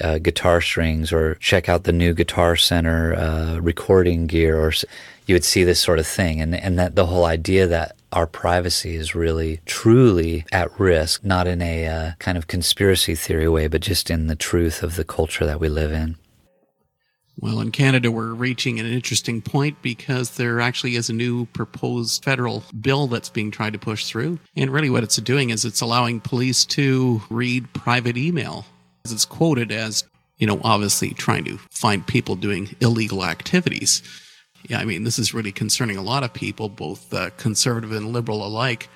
uh, 0.00 0.18
guitar 0.18 0.60
strings 0.60 1.12
or 1.12 1.34
check 1.36 1.68
out 1.68 1.84
the 1.84 1.92
new 1.92 2.14
Guitar 2.14 2.56
Center 2.56 3.14
uh, 3.14 3.58
recording 3.58 4.26
gear 4.26 4.58
or 4.58 4.72
you 5.26 5.34
would 5.34 5.44
see 5.44 5.64
this 5.64 5.80
sort 5.80 5.98
of 5.98 6.06
thing. 6.06 6.40
And, 6.40 6.54
and 6.54 6.78
that 6.78 6.96
the 6.96 7.06
whole 7.06 7.24
idea 7.24 7.66
that 7.66 7.96
our 8.12 8.26
privacy 8.26 8.94
is 8.94 9.14
really 9.14 9.60
truly 9.66 10.44
at 10.52 10.78
risk, 10.78 11.24
not 11.24 11.46
in 11.46 11.60
a 11.60 11.86
uh, 11.86 12.12
kind 12.18 12.38
of 12.38 12.46
conspiracy 12.46 13.14
theory 13.14 13.48
way, 13.48 13.66
but 13.66 13.80
just 13.80 14.10
in 14.10 14.28
the 14.28 14.36
truth 14.36 14.82
of 14.82 14.96
the 14.96 15.04
culture 15.04 15.44
that 15.46 15.60
we 15.60 15.68
live 15.68 15.92
in. 15.92 16.16
Well, 17.40 17.60
in 17.60 17.72
Canada, 17.72 18.12
we're 18.12 18.32
reaching 18.32 18.78
an 18.78 18.86
interesting 18.86 19.42
point 19.42 19.82
because 19.82 20.36
there 20.36 20.60
actually 20.60 20.94
is 20.94 21.10
a 21.10 21.12
new 21.12 21.46
proposed 21.46 22.22
federal 22.22 22.62
bill 22.80 23.08
that's 23.08 23.28
being 23.28 23.50
tried 23.50 23.72
to 23.72 23.78
push 23.78 24.06
through. 24.06 24.38
And 24.54 24.70
really, 24.70 24.88
what 24.90 25.02
it's 25.02 25.16
doing 25.16 25.50
is 25.50 25.64
it's 25.64 25.80
allowing 25.80 26.20
police 26.20 26.64
to 26.66 27.22
read 27.30 27.72
private 27.72 28.16
email. 28.16 28.66
It's 29.04 29.24
quoted 29.24 29.72
as, 29.72 30.04
you 30.38 30.46
know, 30.46 30.60
obviously 30.62 31.10
trying 31.10 31.44
to 31.44 31.58
find 31.72 32.06
people 32.06 32.36
doing 32.36 32.76
illegal 32.80 33.24
activities. 33.24 34.02
Yeah, 34.68 34.78
I 34.78 34.84
mean, 34.84 35.04
this 35.04 35.18
is 35.18 35.34
really 35.34 35.52
concerning 35.52 35.96
a 35.96 36.02
lot 36.02 36.22
of 36.22 36.32
people, 36.32 36.68
both 36.68 37.12
uh, 37.12 37.30
conservative 37.36 37.92
and 37.92 38.12
liberal 38.12 38.46
alike, 38.46 38.88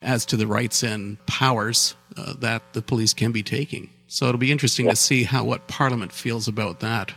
as 0.00 0.24
to 0.26 0.36
the 0.36 0.46
rights 0.46 0.82
and 0.82 1.24
powers 1.26 1.94
uh, 2.16 2.34
that 2.38 2.72
the 2.72 2.82
police 2.82 3.12
can 3.12 3.32
be 3.32 3.42
taking. 3.42 3.90
So 4.06 4.26
it'll 4.26 4.38
be 4.38 4.52
interesting 4.52 4.86
yeah. 4.86 4.92
to 4.92 4.96
see 4.96 5.24
how 5.24 5.44
what 5.44 5.66
Parliament 5.66 6.12
feels 6.12 6.48
about 6.48 6.80
that. 6.80 7.12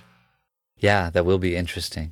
Yeah, 0.78 1.10
that 1.12 1.26
will 1.26 1.38
be 1.38 1.56
interesting. 1.56 2.12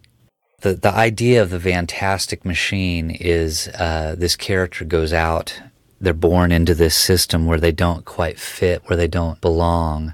The 0.62 0.74
the 0.74 0.94
idea 0.94 1.42
of 1.42 1.50
the 1.50 1.60
fantastic 1.60 2.46
machine 2.46 3.12
is 3.12 3.68
uh, 3.70 4.16
this 4.18 4.36
character 4.36 4.86
goes 4.86 5.14
out. 5.14 5.62
They're 6.00 6.14
born 6.14 6.52
into 6.52 6.76
this 6.76 6.96
system 6.96 7.46
where 7.46 7.60
they 7.60 7.72
don't 7.72 8.06
quite 8.06 8.40
fit, 8.40 8.84
where 8.86 8.98
they 8.98 9.08
don't 9.08 9.42
belong, 9.42 10.14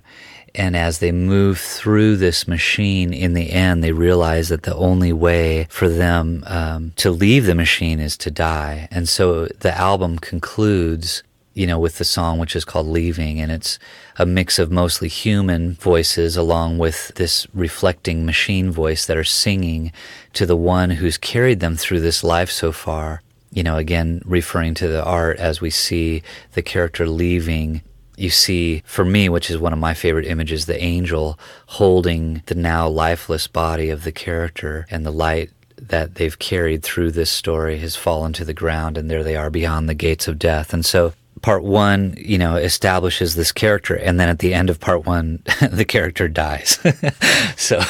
and 0.55 0.75
as 0.75 0.99
they 0.99 1.11
move 1.11 1.59
through 1.59 2.17
this 2.17 2.47
machine, 2.47 3.11
in 3.11 3.33
the 3.33 3.51
end, 3.51 3.83
they 3.83 3.91
realize 3.91 4.49
that 4.49 4.63
the 4.63 4.75
only 4.75 5.11
way 5.11 5.65
for 5.69 5.89
them 5.89 6.43
um, 6.45 6.93
to 6.97 7.09
leave 7.09 7.45
the 7.45 7.55
machine 7.55 7.99
is 7.99 8.15
to 8.17 8.29
die. 8.29 8.87
And 8.91 9.09
so 9.09 9.47
the 9.47 9.75
album 9.75 10.19
concludes, 10.19 11.23
you 11.55 11.65
know, 11.65 11.79
with 11.79 11.97
the 11.97 12.05
song 12.05 12.37
which 12.37 12.55
is 12.55 12.65
called 12.65 12.85
Leaving, 12.85 13.39
and 13.39 13.51
it's 13.51 13.79
a 14.17 14.27
mix 14.27 14.59
of 14.59 14.71
mostly 14.71 15.07
human 15.07 15.73
voices 15.73 16.37
along 16.37 16.77
with 16.77 17.11
this 17.15 17.47
reflecting 17.55 18.23
machine 18.23 18.69
voice 18.69 19.07
that 19.07 19.17
are 19.17 19.23
singing 19.23 19.91
to 20.33 20.45
the 20.45 20.57
one 20.57 20.91
who's 20.91 21.17
carried 21.17 21.61
them 21.61 21.75
through 21.75 22.01
this 22.01 22.23
life 22.23 22.51
so 22.51 22.71
far. 22.71 23.23
You 23.51 23.63
know, 23.63 23.77
again, 23.77 24.21
referring 24.23 24.75
to 24.75 24.87
the 24.87 25.03
art 25.03 25.39
as 25.39 25.61
we 25.61 25.71
see 25.71 26.21
the 26.53 26.61
character 26.61 27.07
leaving 27.07 27.81
you 28.17 28.29
see, 28.29 28.83
for 28.85 29.05
me, 29.05 29.29
which 29.29 29.49
is 29.49 29.57
one 29.57 29.73
of 29.73 29.79
my 29.79 29.93
favorite 29.93 30.25
images, 30.25 30.65
the 30.65 30.81
angel 30.81 31.39
holding 31.67 32.43
the 32.45 32.55
now 32.55 32.87
lifeless 32.87 33.47
body 33.47 33.89
of 33.89 34.03
the 34.03 34.11
character 34.11 34.85
and 34.89 35.05
the 35.05 35.11
light 35.11 35.49
that 35.77 36.15
they've 36.15 36.39
carried 36.39 36.83
through 36.83 37.11
this 37.11 37.29
story 37.29 37.77
has 37.79 37.95
fallen 37.95 38.33
to 38.33 38.45
the 38.45 38.53
ground 38.53 38.97
and 38.97 39.09
there 39.09 39.23
they 39.23 39.35
are 39.35 39.49
beyond 39.49 39.89
the 39.89 39.93
gates 39.93 40.27
of 40.27 40.39
death. 40.39 40.73
And 40.73 40.85
so 40.85 41.13
part 41.41 41.63
one, 41.63 42.15
you 42.17 42.37
know, 42.37 42.55
establishes 42.55 43.35
this 43.35 43.51
character 43.51 43.95
and 43.95 44.19
then 44.19 44.29
at 44.29 44.39
the 44.39 44.53
end 44.53 44.69
of 44.69 44.79
part 44.79 45.05
one, 45.05 45.43
the 45.71 45.85
character 45.85 46.27
dies. 46.27 46.79
so 47.57 47.81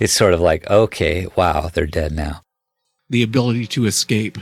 it's 0.00 0.12
sort 0.12 0.34
of 0.34 0.40
like, 0.40 0.68
okay, 0.68 1.26
wow, 1.36 1.70
they're 1.72 1.86
dead 1.86 2.12
now. 2.12 2.42
The 3.08 3.22
ability 3.22 3.66
to 3.68 3.86
escape. 3.86 4.38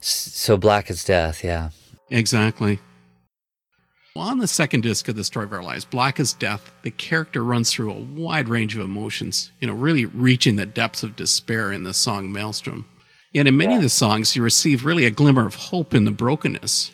So 0.00 0.56
black 0.56 0.90
as 0.90 1.04
death, 1.04 1.44
yeah. 1.44 1.70
Exactly. 2.10 2.78
Well, 4.14 4.28
on 4.28 4.40
the 4.40 4.46
second 4.46 4.82
disc 4.82 5.08
of 5.08 5.16
The 5.16 5.24
Story 5.24 5.46
of 5.46 5.54
Our 5.54 5.62
Lives, 5.62 5.86
Black 5.86 6.20
as 6.20 6.34
Death, 6.34 6.70
the 6.82 6.90
character 6.90 7.42
runs 7.42 7.72
through 7.72 7.90
a 7.90 7.98
wide 7.98 8.46
range 8.46 8.76
of 8.76 8.82
emotions, 8.82 9.50
you 9.58 9.66
know, 9.66 9.72
really 9.72 10.04
reaching 10.04 10.56
the 10.56 10.66
depths 10.66 11.02
of 11.02 11.16
despair 11.16 11.72
in 11.72 11.84
the 11.84 11.94
song 11.94 12.30
Maelstrom. 12.30 12.84
Yet 13.32 13.46
in 13.46 13.56
many 13.56 13.72
yeah. 13.72 13.78
of 13.78 13.82
the 13.82 13.88
songs, 13.88 14.36
you 14.36 14.42
receive 14.42 14.84
really 14.84 15.06
a 15.06 15.10
glimmer 15.10 15.46
of 15.46 15.54
hope 15.54 15.94
in 15.94 16.04
the 16.04 16.10
brokenness. 16.10 16.92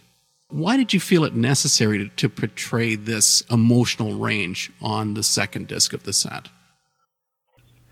Why 0.50 0.76
did 0.76 0.92
you 0.92 1.00
feel 1.00 1.24
it 1.24 1.34
necessary 1.34 1.98
to, 1.98 2.08
to 2.08 2.28
portray 2.28 2.94
this 2.94 3.42
emotional 3.50 4.14
range 4.14 4.70
on 4.80 5.14
the 5.14 5.24
second 5.24 5.66
disc 5.66 5.92
of 5.92 6.04
the 6.04 6.12
set? 6.12 6.48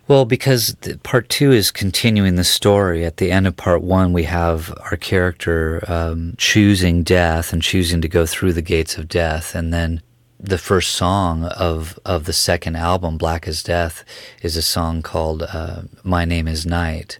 Well, 0.08 0.24
because 0.24 0.76
part 1.02 1.28
two 1.28 1.50
is 1.50 1.72
continuing 1.72 2.36
the 2.36 2.44
story. 2.44 3.04
At 3.04 3.16
the 3.16 3.32
end 3.32 3.48
of 3.48 3.56
part 3.56 3.82
one, 3.82 4.12
we 4.12 4.22
have 4.22 4.72
our 4.82 4.96
character 4.96 5.82
um, 5.88 6.34
choosing 6.38 7.02
death 7.02 7.52
and 7.52 7.60
choosing 7.60 8.00
to 8.02 8.08
go 8.08 8.24
through 8.24 8.52
the 8.52 8.62
gates 8.62 8.96
of 8.96 9.08
death. 9.08 9.56
And 9.56 9.74
then 9.74 10.00
the 10.38 10.58
first 10.58 10.94
song 10.94 11.46
of, 11.46 11.98
of 12.04 12.24
the 12.24 12.32
second 12.32 12.76
album, 12.76 13.18
Black 13.18 13.48
as 13.48 13.64
Death, 13.64 14.04
is 14.42 14.56
a 14.56 14.62
song 14.62 15.02
called 15.02 15.42
uh, 15.42 15.82
My 16.04 16.24
Name 16.24 16.46
is 16.46 16.64
Night. 16.64 17.18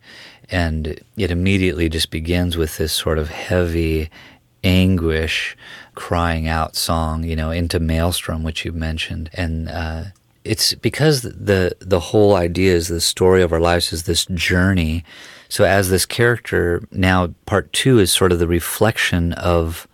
And 0.49 1.01
it 1.17 1.33
immediately 1.33 1.89
just 1.89 2.13
begins 2.13 2.57
with 2.57 2.77
this 2.77 2.93
sort 2.93 3.19
of 3.19 3.31
heavy 3.31 4.11
anguish 4.63 5.57
crying 5.97 6.47
out 6.47 6.77
song, 6.77 7.25
you 7.25 7.35
know, 7.35 7.51
into 7.51 7.81
Maelstrom, 7.81 8.45
which 8.45 8.65
you 8.65 8.71
mentioned. 8.71 9.29
And, 9.33 9.69
uh, 9.69 10.05
it's 10.47 10.75
because 10.75 11.23
the 11.23 11.77
the 11.81 12.01
whole 12.01 12.35
idea 12.35 12.75
is 12.75 12.89
the 12.89 13.01
story 13.01 13.43
of 13.43 13.53
our 13.53 13.61
lives 13.61 13.93
is 13.93 14.05
this 14.05 14.27
journey. 14.27 15.05
So 15.49 15.65
as 15.65 15.91
this 15.91 16.07
character 16.07 16.83
now 16.91 17.35
part 17.47 17.73
2 17.73 17.99
is 17.99 18.13
sort 18.13 18.33
of 18.33 18.39
the 18.39 18.49
reflection 18.49 19.33
of 19.35 19.87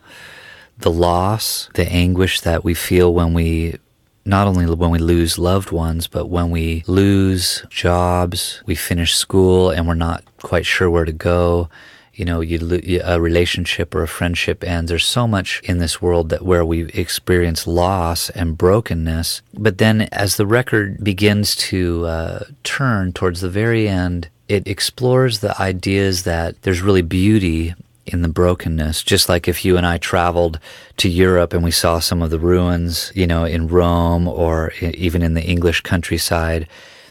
the 0.78 0.90
loss, 0.90 1.68
the 1.74 1.86
anguish 1.90 2.40
that 2.40 2.64
we 2.64 2.74
feel 2.74 3.12
when 3.12 3.34
we 3.34 3.78
not 4.24 4.46
only 4.46 4.66
when 4.66 4.90
we 4.90 4.98
lose 4.98 5.38
loved 5.38 5.72
ones, 5.72 6.06
but 6.06 6.26
when 6.26 6.50
we 6.50 6.84
lose 6.86 7.64
jobs, 7.70 8.62
we 8.66 8.74
finish 8.74 9.14
school 9.14 9.70
and 9.70 9.86
we're 9.88 9.94
not 9.94 10.24
quite 10.38 10.66
sure 10.66 10.88
where 10.88 11.04
to 11.04 11.12
go 11.12 11.68
you 12.14 12.24
know, 12.24 12.40
you, 12.40 13.00
a 13.04 13.20
relationship 13.20 13.94
or 13.94 14.02
a 14.02 14.08
friendship 14.08 14.62
ends. 14.64 14.90
There's 14.90 15.06
so 15.06 15.26
much 15.26 15.60
in 15.64 15.78
this 15.78 16.02
world 16.02 16.28
that 16.28 16.42
where 16.42 16.64
we 16.64 16.84
experience 16.88 17.66
loss 17.66 18.28
and 18.30 18.58
brokenness. 18.58 19.42
But 19.54 19.78
then, 19.78 20.02
as 20.12 20.36
the 20.36 20.46
record 20.46 21.02
begins 21.02 21.56
to 21.56 22.06
uh, 22.06 22.44
turn 22.64 23.12
towards 23.12 23.40
the 23.40 23.48
very 23.48 23.88
end, 23.88 24.28
it 24.48 24.66
explores 24.66 25.38
the 25.38 25.58
ideas 25.60 26.24
that 26.24 26.60
there's 26.62 26.82
really 26.82 27.02
beauty 27.02 27.74
in 28.04 28.22
the 28.22 28.28
brokenness. 28.28 29.02
Just 29.02 29.28
like 29.28 29.48
if 29.48 29.64
you 29.64 29.76
and 29.76 29.86
I 29.86 29.96
traveled 29.96 30.58
to 30.98 31.08
Europe 31.08 31.54
and 31.54 31.62
we 31.62 31.70
saw 31.70 31.98
some 31.98 32.20
of 32.20 32.30
the 32.30 32.38
ruins, 32.38 33.12
you 33.14 33.26
know, 33.26 33.44
in 33.44 33.68
Rome 33.68 34.28
or 34.28 34.72
even 34.80 35.22
in 35.22 35.34
the 35.34 35.44
English 35.44 35.80
countryside 35.80 36.68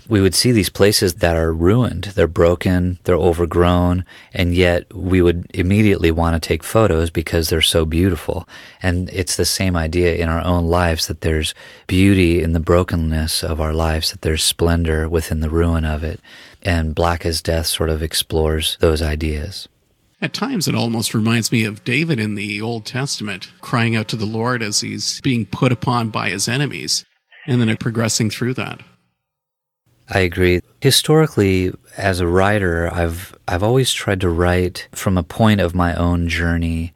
we 0.08 0.22
would 0.22 0.36
see 0.36 0.51
these 0.51 0.70
places 0.70 1.15
that 1.15 1.36
are 1.36 1.53
ruined. 1.53 2.05
They're 2.15 2.27
broken, 2.27 3.00
they're 3.03 3.15
overgrown, 3.15 4.05
and 4.34 4.53
yet 4.53 4.93
we 4.93 5.22
would 5.22 5.48
immediately 5.53 6.12
want 6.12 6.36
to 6.36 6.48
take 6.48 6.63
photos 6.63 7.10
because 7.10 7.50
they're 7.50 7.62
so 7.62 7.86
beautiful. 7.86 8.48
And 8.81 9.10
it's 9.10 9.36
the 9.36 9.46
same 9.46 9.75
idea 9.75 10.15
in 10.15 10.29
our 10.29 10.43
own 10.43 10.67
lives 10.67 11.08
that 11.08 11.22
there's 11.22 11.53
beauty 11.88 12.41
in 12.41 12.53
the 12.53 12.60
brokenness 12.60 13.43
of 13.43 13.62
our 13.62 13.74
lives, 13.74 14.12
that 14.12 14.22
there's 14.22 14.43
splendor 14.43 15.08
within 15.08 15.39
the 15.39 15.50
ruin 15.50 15.86
of 15.86 16.03
it. 16.03 16.20
And 16.62 16.93
Black 16.93 17.25
as 17.25 17.41
Death 17.41 17.67
sort 17.67 17.89
of 17.89 18.03
explores 18.03 18.77
those 18.79 19.01
ideas. 19.01 19.67
At 20.22 20.34
times, 20.34 20.67
it 20.67 20.75
almost 20.75 21.15
reminds 21.15 21.51
me 21.51 21.63
of 21.63 21.84
David 21.84 22.20
in 22.20 22.36
the 22.36 22.62
Old 22.62 22.86
Testament 22.86 23.51
crying 23.60 23.96
out 23.96 24.08
to 24.10 24.15
the 24.15 24.25
Lord 24.25 24.62
as 24.62 24.81
he's 24.81 25.20
being 25.22 25.48
put 25.48 25.72
upon 25.72 26.10
by 26.10 26.29
his 26.29 26.48
enemies, 26.48 27.03
and 27.48 27.60
then 27.60 27.75
progressing 27.77 28.29
through 28.29 28.53
that. 28.53 28.81
I 30.12 30.20
agree. 30.20 30.62
Historically, 30.82 31.74
as 31.98 32.20
a 32.20 32.27
writer, 32.27 32.94
I've 32.94 33.34
I've 33.48 33.63
always 33.63 33.94
tried 33.94 34.20
to 34.22 34.30
write 34.30 34.89
from 34.91 35.18
a 35.18 35.24
point 35.24 35.62
of 35.62 35.74
my 35.74 35.96
own 35.96 36.27
journey, 36.27 36.94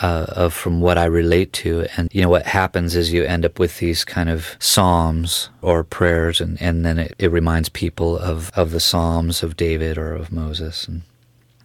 uh, 0.00 0.26
of 0.28 0.54
from 0.54 0.80
what 0.80 0.96
I 0.96 1.04
relate 1.04 1.52
to, 1.64 1.86
and 1.96 2.08
you 2.12 2.22
know 2.22 2.30
what 2.30 2.46
happens 2.46 2.96
is 2.96 3.12
you 3.12 3.24
end 3.24 3.44
up 3.44 3.58
with 3.58 3.78
these 3.78 4.02
kind 4.02 4.30
of 4.30 4.56
psalms 4.58 5.50
or 5.60 5.84
prayers, 5.84 6.40
and 6.40 6.60
and 6.60 6.86
then 6.86 6.98
it, 6.98 7.14
it 7.18 7.30
reminds 7.30 7.68
people 7.68 8.16
of 8.18 8.50
of 8.56 8.70
the 8.70 8.80
psalms 8.80 9.42
of 9.42 9.56
David 9.56 9.98
or 9.98 10.14
of 10.14 10.32
Moses, 10.32 10.88
and 10.88 11.02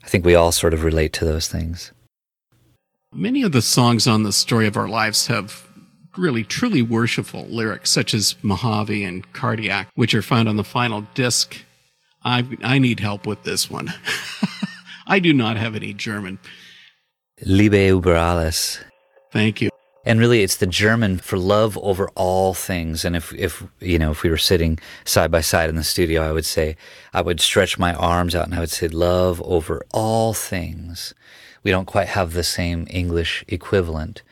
I 0.04 0.08
think 0.10 0.26
we 0.26 0.36
all 0.36 0.52
sort 0.52 0.74
of 0.74 0.84
relate 0.84 1.14
to 1.14 1.26
those 1.26 1.48
things. 1.48 1.94
Many 3.14 3.42
of 3.42 3.54
the 3.54 3.62
songs 3.62 4.06
on 4.06 4.24
the 4.24 4.34
story 4.34 4.68
of 4.68 4.76
our 4.76 4.90
lives 4.90 5.28
have 5.28 5.69
really 6.18 6.44
truly 6.44 6.82
worshipful 6.82 7.46
lyrics, 7.46 7.92
such 7.92 8.14
as 8.14 8.36
Mojave 8.42 9.04
and 9.04 9.32
Cardiac, 9.34 9.90
which 9.96 10.14
are 10.14 10.22
found 10.22 10.50
on 10.50 10.58
the 10.58 10.64
final 10.64 11.02
disc. 11.14 11.64
I, 12.24 12.46
I 12.62 12.80
need 12.80 13.00
help 13.00 13.26
with 13.26 13.44
this 13.44 13.70
one. 13.70 13.94
I 15.08 15.20
do 15.20 15.34
not 15.34 15.58
have 15.58 15.76
any 15.76 15.94
German. 15.94 16.40
Liebe 17.46 17.90
über 17.90 18.16
alles. 18.16 18.80
Thank 19.32 19.62
you. 19.62 19.70
And 20.06 20.20
really, 20.20 20.44
it's 20.44 20.56
the 20.56 20.68
German 20.68 21.18
for 21.20 21.38
love 21.38 21.78
over 21.80 22.10
all 22.16 22.54
things. 22.54 23.06
And 23.06 23.16
if, 23.16 23.34
if, 23.34 23.64
you 23.80 24.00
know, 24.00 24.12
if 24.12 24.24
we 24.24 24.30
were 24.30 24.38
sitting 24.38 24.80
side 25.06 25.30
by 25.30 25.42
side 25.42 25.70
in 25.70 25.76
the 25.76 25.84
studio, 25.84 26.22
I 26.22 26.32
would 26.32 26.46
say, 26.46 26.78
I 27.14 27.22
would 27.22 27.42
stretch 27.42 27.78
my 27.78 27.94
arms 27.94 28.34
out 28.34 28.46
and 28.46 28.56
I 28.56 28.60
would 28.60 28.72
say, 28.72 28.88
love 28.88 29.42
over 29.44 29.86
all 29.92 30.34
things. 30.34 31.14
We 31.64 31.72
don't 31.72 31.86
quite 31.86 32.08
have 32.08 32.34
the 32.34 32.44
same 32.44 32.88
English 32.90 33.44
equivalent. 33.48 34.24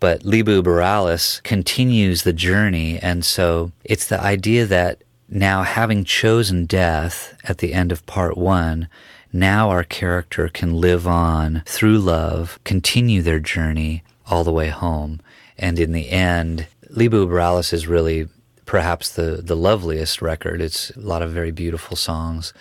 But 0.00 0.24
Liebe 0.24 0.50
über 0.50 0.82
alles 0.82 1.40
continues 1.42 2.22
the 2.22 2.32
journey. 2.32 2.98
And 2.98 3.24
so 3.24 3.72
it's 3.84 4.06
the 4.06 4.20
idea 4.20 4.66
that 4.66 5.02
now 5.28 5.62
having 5.62 6.04
chosen 6.04 6.66
death 6.66 7.36
at 7.44 7.58
the 7.58 7.74
end 7.74 7.92
of 7.92 8.06
part 8.06 8.36
one, 8.36 8.88
now 9.32 9.70
our 9.70 9.84
character 9.84 10.48
can 10.48 10.74
live 10.74 11.06
on 11.06 11.62
through 11.66 11.98
love, 11.98 12.58
continue 12.64 13.22
their 13.22 13.40
journey 13.40 14.02
all 14.26 14.44
the 14.44 14.52
way 14.52 14.68
home. 14.68 15.20
And 15.58 15.78
in 15.78 15.92
the 15.92 16.10
end, 16.10 16.66
Liebe 16.88 17.16
über 17.16 17.40
alles 17.40 17.72
is 17.72 17.86
really 17.86 18.28
perhaps 18.64 19.10
the, 19.10 19.40
the 19.42 19.56
loveliest 19.56 20.22
record. 20.22 20.60
It's 20.60 20.90
a 20.90 21.00
lot 21.00 21.22
of 21.22 21.32
very 21.32 21.50
beautiful 21.50 21.96
songs. 21.96 22.52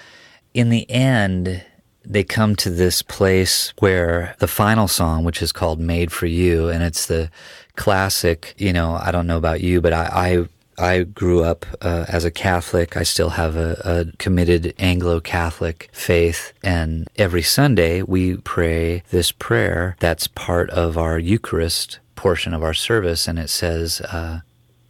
In 0.53 0.69
the 0.69 0.89
end, 0.89 1.63
they 2.09 2.23
come 2.23 2.55
to 2.55 2.69
this 2.69 3.01
place 3.01 3.73
where 3.79 4.35
the 4.39 4.47
final 4.47 4.87
song, 4.87 5.23
which 5.23 5.41
is 5.41 5.51
called 5.51 5.79
Made 5.79 6.11
for 6.11 6.25
You, 6.25 6.69
and 6.69 6.81
it's 6.81 7.05
the 7.05 7.29
classic, 7.75 8.55
you 8.57 8.71
know, 8.71 8.97
I 9.01 9.11
don't 9.11 9.27
know 9.27 9.37
about 9.37 9.61
you, 9.61 9.81
but 9.81 9.93
I, 9.93 10.47
I, 10.79 10.93
I 10.99 11.03
grew 11.03 11.43
up 11.43 11.65
uh, 11.81 12.05
as 12.07 12.23
a 12.23 12.31
Catholic. 12.31 12.95
I 12.95 13.03
still 13.03 13.31
have 13.31 13.55
a, 13.55 13.81
a 13.83 14.17
committed 14.17 14.73
Anglo 14.79 15.19
Catholic 15.19 15.89
faith. 15.91 16.53
And 16.63 17.07
every 17.17 17.41
Sunday 17.41 18.01
we 18.03 18.37
pray 18.37 19.03
this 19.09 19.31
prayer 19.31 19.95
that's 19.99 20.27
part 20.27 20.69
of 20.69 20.97
our 20.97 21.19
Eucharist 21.19 21.99
portion 22.15 22.53
of 22.53 22.63
our 22.63 22.73
service. 22.73 23.27
And 23.27 23.37
it 23.37 23.49
says, 23.49 24.01
uh, 24.01 24.41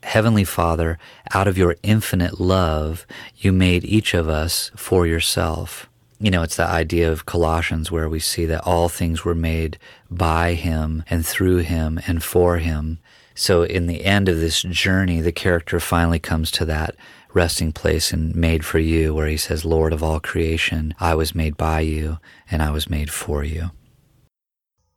Heavenly 0.04 0.44
Father, 0.46 1.00
out 1.34 1.48
of 1.48 1.58
your 1.58 1.76
infinite 1.84 2.40
love, 2.40 3.06
you 3.36 3.52
made 3.52 3.84
each 3.84 4.14
of 4.14 4.30
us 4.30 4.72
for 4.76 5.08
yourself 5.08 5.90
you 6.20 6.32
know, 6.32 6.42
it's 6.42 6.56
the 6.56 6.68
idea 6.68 7.12
of 7.12 7.26
Colossians 7.26 7.92
where 7.92 8.10
we 8.10 8.20
see 8.20 8.46
that 8.46 8.66
all 8.66 8.90
things 8.90 9.24
were 9.24 9.36
made 9.36 9.78
by 10.10 10.54
him 10.54 11.04
and 11.10 11.26
through 11.26 11.58
him 11.58 12.00
and 12.08 12.24
for 12.24 12.58
him. 12.58 13.00
So 13.36 13.62
in 13.62 13.86
the 13.86 14.04
end 14.04 14.28
of 14.28 14.40
this 14.40 14.64
journey, 14.64 15.22
the 15.22 15.32
character 15.32 15.80
finally 15.80 16.18
comes 16.18 16.50
to 16.52 16.66
that 16.66 16.96
resting 17.34 17.72
place 17.72 18.12
and 18.12 18.36
made 18.36 18.66
for 18.66 18.80
you 18.80 19.14
where 19.14 19.28
he 19.28 19.38
says, 19.38 19.64
Lord 19.64 19.94
of 19.94 20.02
all 20.02 20.20
creation, 20.20 20.96
I 21.00 21.14
was 21.14 21.36
made 21.36 21.56
by 21.56 21.82
you 21.82 22.18
and 22.50 22.64
I 22.64 22.72
was 22.72 22.90
made 22.90 23.12
for 23.12 23.44
you. 23.44 23.70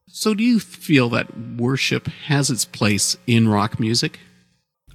So 0.06 0.32
do 0.34 0.42
you 0.42 0.58
feel 0.58 1.10
that 1.10 1.36
worship 1.58 2.06
has 2.26 2.48
its 2.48 2.64
place 2.64 3.18
in 3.26 3.48
rock 3.48 3.78
music? 3.78 4.18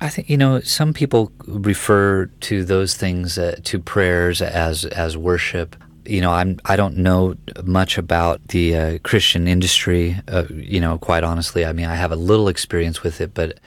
I 0.02 0.10
think 0.10 0.30
you 0.30 0.38
know 0.38 0.60
some 0.60 0.94
people 0.94 1.32
refer 1.48 2.26
to 2.26 2.66
those 2.66 2.96
things 2.96 3.38
uh, 3.38 3.58
to 3.64 3.80
prayers 3.80 4.42
as 4.42 4.84
as 4.84 5.16
worship 5.16 5.78
you 6.06 6.22
know, 6.22 6.32
I'm 6.32 6.60
I 6.66 6.76
don't 6.76 6.98
know 6.98 7.36
much 7.64 7.98
about 7.98 8.48
the 8.50 8.76
uh, 8.76 8.98
Christian 9.04 9.48
industry. 9.48 10.18
Uh, 10.28 10.46
you 10.50 10.80
know, 10.80 10.98
quite 10.98 11.24
honestly, 11.24 11.66
I 11.66 11.74
mean, 11.74 11.86
I 11.86 11.96
have 11.96 12.12
a 12.12 12.16
little 12.16 12.48
experience 12.48 13.04
with 13.04 13.22
it, 13.22 13.34
but 13.34 13.60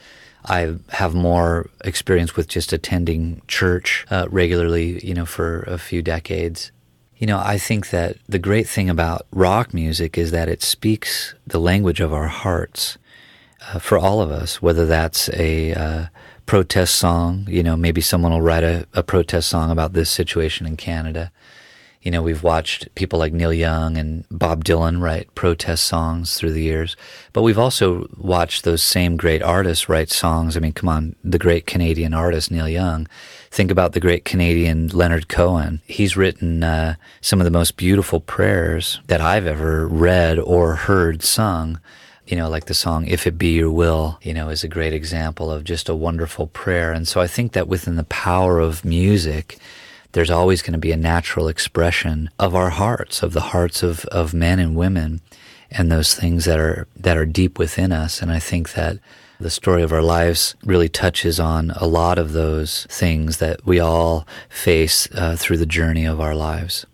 I 0.45 0.75
have 0.89 1.13
more 1.13 1.69
experience 1.83 2.35
with 2.35 2.47
just 2.47 2.73
attending 2.73 3.41
church 3.47 4.05
uh, 4.09 4.27
regularly. 4.29 5.05
You 5.05 5.13
know, 5.13 5.25
for 5.25 5.61
a 5.63 5.77
few 5.77 6.01
decades. 6.01 6.71
You 7.17 7.27
know, 7.27 7.37
I 7.37 7.57
think 7.57 7.89
that 7.89 8.15
the 8.29 8.39
great 8.39 8.67
thing 8.67 8.89
about 8.89 9.27
rock 9.31 9.73
music 9.73 10.17
is 10.17 10.31
that 10.31 10.47
it 10.47 10.63
speaks 10.63 11.35
the 11.45 11.59
language 11.59 11.99
of 11.99 12.13
our 12.13 12.27
hearts 12.27 12.97
uh, 13.67 13.79
for 13.79 13.97
all 13.97 14.21
of 14.21 14.31
us, 14.31 14.61
whether 14.61 14.85
that's 14.85 15.29
a 15.33 15.73
uh, 15.73 16.05
protest 16.45 16.95
song. 16.95 17.45
You 17.49 17.61
know, 17.61 17.75
maybe 17.75 17.99
someone 17.99 18.31
will 18.31 18.41
write 18.41 18.63
a, 18.63 18.87
a 18.93 19.03
protest 19.03 19.49
song 19.49 19.69
about 19.69 19.91
this 19.91 20.09
situation 20.09 20.65
in 20.65 20.77
Canada 20.77 21.33
you 22.01 22.11
know, 22.11 22.21
we've 22.21 22.43
watched 22.43 22.93
people 22.95 23.19
like 23.19 23.33
Neil 23.33 23.51
Young 23.51 23.97
and 23.97 24.23
Bob 24.31 24.63
Dylan 24.63 25.01
write 25.01 25.35
protest 25.35 25.83
songs 25.83 26.35
through 26.35 26.53
the 26.53 26.63
years, 26.63 26.95
but 27.33 27.41
we've 27.41 27.59
also 27.59 28.07
watched 28.17 28.63
those 28.63 28.81
same 28.81 29.17
great 29.17 29.43
artists 29.43 29.89
write 29.89 30.09
songs. 30.09 30.55
I 30.55 30.61
mean, 30.61 30.71
come 30.71 30.87
on, 30.87 31.15
the 31.23 31.37
great 31.37 31.65
Canadian 31.65 32.13
artist 32.13 32.51
Neil 32.51 32.69
Young. 32.69 33.07
Think 33.51 33.69
about 33.69 33.91
the 33.91 33.99
great 33.99 34.23
Canadian 34.23 34.87
Leonard 34.89 35.27
Cohen. 35.27 35.81
He's 35.87 36.15
written 36.15 36.63
uh, 36.63 36.95
some 37.19 37.41
of 37.41 37.45
the 37.45 37.51
most 37.51 37.75
beautiful 37.75 38.21
prayers 38.21 39.01
that 39.07 39.19
I've 39.19 39.45
ever 39.45 39.85
read 39.85 40.39
or 40.39 40.75
heard 40.75 41.21
sung 41.21 41.79
you 42.29 42.37
know, 42.37 42.47
like 42.47 42.65
the 42.65 42.75
song 42.75 43.07
If 43.07 43.25
It 43.25 43.39
Be 43.39 43.55
Your 43.55 43.71
Will, 43.71 44.19
you 44.21 44.35
know, 44.35 44.49
is 44.49 44.63
a 44.63 44.67
great 44.67 44.93
example 44.93 45.51
of 45.51 45.63
just 45.63 45.89
a 45.89 45.95
wonderful 45.95 46.45
prayer. 46.45 46.91
And 46.91 47.07
so 47.07 47.19
I 47.19 47.25
think 47.25 47.53
that 47.53 47.67
within 47.67 47.95
the 47.95 48.03
power 48.03 48.59
of 48.59 48.85
music, 48.85 49.57
there's 50.11 50.31
always 50.31 50.61
going 50.61 50.73
to 50.73 50.79
be 50.79 50.91
a 50.91 50.97
natural 50.97 51.47
expression 51.47 52.29
of 52.39 52.55
our 52.55 52.69
hearts, 52.69 53.21
of 53.21 53.33
the 53.33 53.41
hearts 53.41 53.83
of, 53.83 54.05
of 54.05 54.33
men 54.33 54.59
and 54.59 54.75
women, 54.75 55.21
and 55.71 55.91
those 55.91 56.15
things 56.15 56.45
that 56.45 56.59
are 56.59 56.87
that 56.95 57.17
are 57.17 57.25
deep 57.25 57.59
within 57.59 57.91
us. 57.91 58.21
And 58.21 58.31
I 58.31 58.39
think 58.39 58.73
that 58.73 58.97
the 59.39 59.49
story 59.49 59.83
of 59.83 59.93
our 59.93 60.01
lives 60.01 60.55
really 60.65 60.89
touches 60.89 61.39
on 61.39 61.71
a 61.71 61.87
lot 61.87 62.17
of 62.17 62.33
those 62.33 62.85
things 62.89 63.37
that 63.37 63.65
we 63.65 63.79
all 63.79 64.27
face 64.49 65.07
uh, 65.13 65.35
through 65.37 65.57
the 65.57 65.65
journey 65.65 66.05
of 66.05 66.19
our 66.19 66.35
lives. 66.35 66.85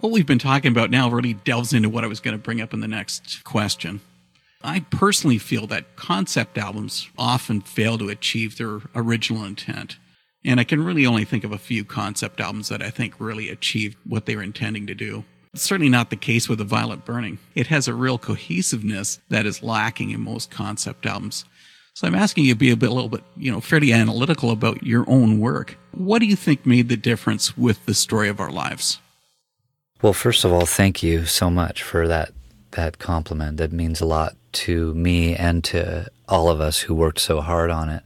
What 0.00 0.12
we've 0.12 0.26
been 0.26 0.38
talking 0.38 0.70
about 0.70 0.90
now 0.90 1.08
really 1.10 1.34
delves 1.34 1.72
into 1.72 1.88
what 1.88 2.04
I 2.04 2.06
was 2.06 2.20
going 2.20 2.36
to 2.36 2.42
bring 2.42 2.60
up 2.60 2.74
in 2.74 2.80
the 2.80 2.88
next 2.88 3.42
question. 3.44 4.00
I 4.62 4.80
personally 4.90 5.38
feel 5.38 5.66
that 5.68 5.96
concept 5.96 6.58
albums 6.58 7.08
often 7.16 7.60
fail 7.60 7.96
to 7.98 8.08
achieve 8.08 8.58
their 8.58 8.80
original 8.94 9.44
intent. 9.44 9.96
And 10.46 10.60
I 10.60 10.64
can 10.64 10.84
really 10.84 11.04
only 11.04 11.24
think 11.24 11.42
of 11.42 11.50
a 11.50 11.58
few 11.58 11.84
concept 11.84 12.40
albums 12.40 12.68
that 12.68 12.80
I 12.80 12.88
think 12.88 13.14
really 13.18 13.50
achieved 13.50 13.96
what 14.04 14.26
they 14.26 14.36
were 14.36 14.42
intending 14.42 14.86
to 14.86 14.94
do. 14.94 15.24
It's 15.52 15.64
certainly 15.64 15.90
not 15.90 16.10
the 16.10 16.16
case 16.16 16.48
with 16.48 16.58
The 16.58 16.64
Violet 16.64 17.04
Burning. 17.04 17.38
It 17.54 17.66
has 17.66 17.88
a 17.88 17.94
real 17.94 18.16
cohesiveness 18.16 19.20
that 19.28 19.44
is 19.44 19.62
lacking 19.62 20.10
in 20.10 20.20
most 20.20 20.50
concept 20.50 21.04
albums. 21.04 21.44
So 21.94 22.06
I'm 22.06 22.14
asking 22.14 22.44
you 22.44 22.52
to 22.52 22.58
be 22.58 22.70
a 22.70 22.76
bit, 22.76 22.90
a 22.90 22.94
little 22.94 23.08
bit, 23.08 23.24
you 23.36 23.50
know, 23.50 23.60
fairly 23.60 23.92
analytical 23.92 24.50
about 24.50 24.82
your 24.82 25.04
own 25.08 25.40
work. 25.40 25.76
What 25.92 26.20
do 26.20 26.26
you 26.26 26.36
think 26.36 26.64
made 26.64 26.88
the 26.88 26.96
difference 26.96 27.56
with 27.56 27.84
the 27.86 27.94
story 27.94 28.28
of 28.28 28.38
our 28.38 28.52
lives? 28.52 29.00
Well, 30.02 30.12
first 30.12 30.44
of 30.44 30.52
all, 30.52 30.66
thank 30.66 31.02
you 31.02 31.24
so 31.24 31.50
much 31.50 31.82
for 31.82 32.06
that 32.06 32.32
that 32.72 32.98
compliment. 32.98 33.56
That 33.56 33.72
means 33.72 34.00
a 34.00 34.06
lot 34.06 34.36
to 34.52 34.94
me 34.94 35.34
and 35.34 35.64
to 35.64 36.10
all 36.28 36.50
of 36.50 36.60
us 36.60 36.80
who 36.80 36.94
worked 36.94 37.20
so 37.20 37.40
hard 37.40 37.70
on 37.70 37.88
it. 37.88 38.02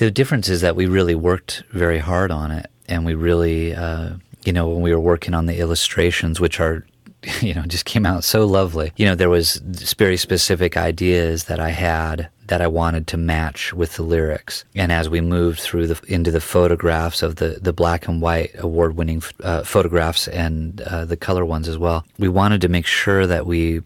The 0.00 0.10
difference 0.10 0.48
is 0.48 0.62
that 0.62 0.76
we 0.76 0.86
really 0.86 1.14
worked 1.14 1.62
very 1.72 1.98
hard 1.98 2.30
on 2.30 2.50
it, 2.50 2.70
and 2.88 3.04
we 3.04 3.14
really, 3.14 3.74
uh, 3.74 4.14
you 4.46 4.52
know, 4.54 4.66
when 4.66 4.80
we 4.80 4.94
were 4.94 5.00
working 5.00 5.34
on 5.34 5.44
the 5.44 5.58
illustrations, 5.58 6.40
which 6.40 6.58
are 6.58 6.86
you 7.42 7.52
know 7.52 7.64
just 7.66 7.84
came 7.84 8.06
out 8.06 8.24
so 8.24 8.46
lovely 8.46 8.92
you 8.96 9.04
know 9.04 9.14
there 9.14 9.28
was 9.28 9.56
very 9.98 10.16
specific 10.16 10.74
ideas 10.74 11.44
that 11.44 11.60
i 11.60 11.68
had 11.68 12.30
that 12.46 12.62
i 12.62 12.66
wanted 12.66 13.06
to 13.06 13.18
match 13.18 13.74
with 13.74 13.96
the 13.96 14.02
lyrics. 14.02 14.64
And 14.74 14.90
as 14.90 15.10
we 15.10 15.20
moved 15.20 15.60
through 15.60 15.86
the 15.88 16.00
into 16.08 16.30
the 16.30 16.40
photographs 16.40 17.22
of 17.22 17.36
the 17.36 17.58
the 17.60 17.74
black 17.74 18.08
and 18.08 18.22
white 18.22 18.52
award 18.58 18.96
winning 18.96 19.22
uh, 19.42 19.64
photographs 19.64 20.28
and 20.28 20.80
uh, 20.80 21.04
the 21.04 21.18
color 21.18 21.44
ones 21.44 21.68
as 21.68 21.76
well 21.76 22.06
we 22.18 22.30
wanted 22.30 22.62
to 22.62 22.68
make 22.68 22.86
sure 22.86 23.26
that 23.26 23.44
we 23.44 23.82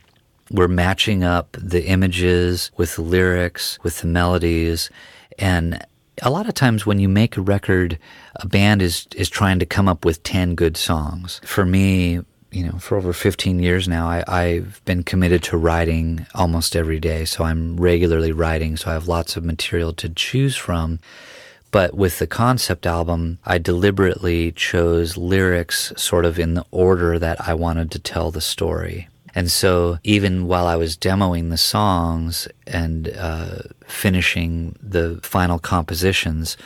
were 0.53 0.68
matching 0.68 1.24
up 1.24 1.57
the 1.61 1.87
images 1.87 2.70
with 2.77 2.94
the 2.94 3.03
lyrics 3.03 3.81
with 3.83 4.00
the 4.00 4.07
melodies 4.07 4.90
and 5.40 5.85
a 6.22 6.31
lot 6.31 6.48
of 6.48 6.55
times 6.55 6.87
when 6.87 6.98
you 6.98 7.09
make 7.09 7.37
a 7.37 7.40
record, 7.40 7.98
a 8.37 8.46
band 8.46 8.83
is 8.83 9.07
is 9.16 9.29
trying 9.29 9.59
to 9.59 9.66
come 9.66 9.88
up 9.88 10.05
with 10.05 10.22
ten 10.22 10.55
good 10.55 10.77
songs. 10.77 11.40
For 11.44 11.64
me, 11.64 12.20
you 12.55 12.64
know, 12.64 12.79
for 12.79 12.96
over 12.96 13.12
15 13.12 13.59
years 13.59 13.88
now, 13.88 14.09
I, 14.09 14.24
I've 14.29 14.81
been 14.85 15.03
committed 15.03 15.42
to 15.44 15.57
writing 15.57 16.24
almost 16.35 16.77
every 16.77 17.00
day. 17.00 17.24
So 17.24 17.44
I'm 17.44 17.77
regularly 17.77 18.31
writing. 18.31 18.77
So 18.77 18.90
I 18.90 18.94
have 18.94 19.09
lots 19.09 19.37
of 19.37 19.44
material 19.44 19.92
to 19.94 20.09
choose 20.09 20.55
from. 20.55 21.00
But 21.72 21.94
with 21.94 22.20
the 22.20 22.29
concept 22.29 22.87
album, 22.87 23.38
I 23.44 23.59
deliberately 23.59 24.53
chose 24.53 25.16
lyrics 25.16 25.92
sort 25.96 26.24
of 26.24 26.38
in 26.38 26.55
the 26.55 26.64
order 26.70 27.18
that 27.18 27.48
I 27.48 27.55
wanted 27.55 27.90
to 27.90 27.98
tell 27.98 28.31
the 28.31 28.40
story. 28.40 29.09
And 29.34 29.50
so 29.50 29.98
even 30.04 30.46
while 30.46 30.66
I 30.66 30.76
was 30.76 30.96
demoing 30.96 31.50
the 31.50 31.58
songs 31.58 32.46
and 32.66 33.08
uh, 33.16 33.62
finishing 33.86 34.76
the 34.80 35.18
final 35.22 35.58
compositions, 35.58 36.56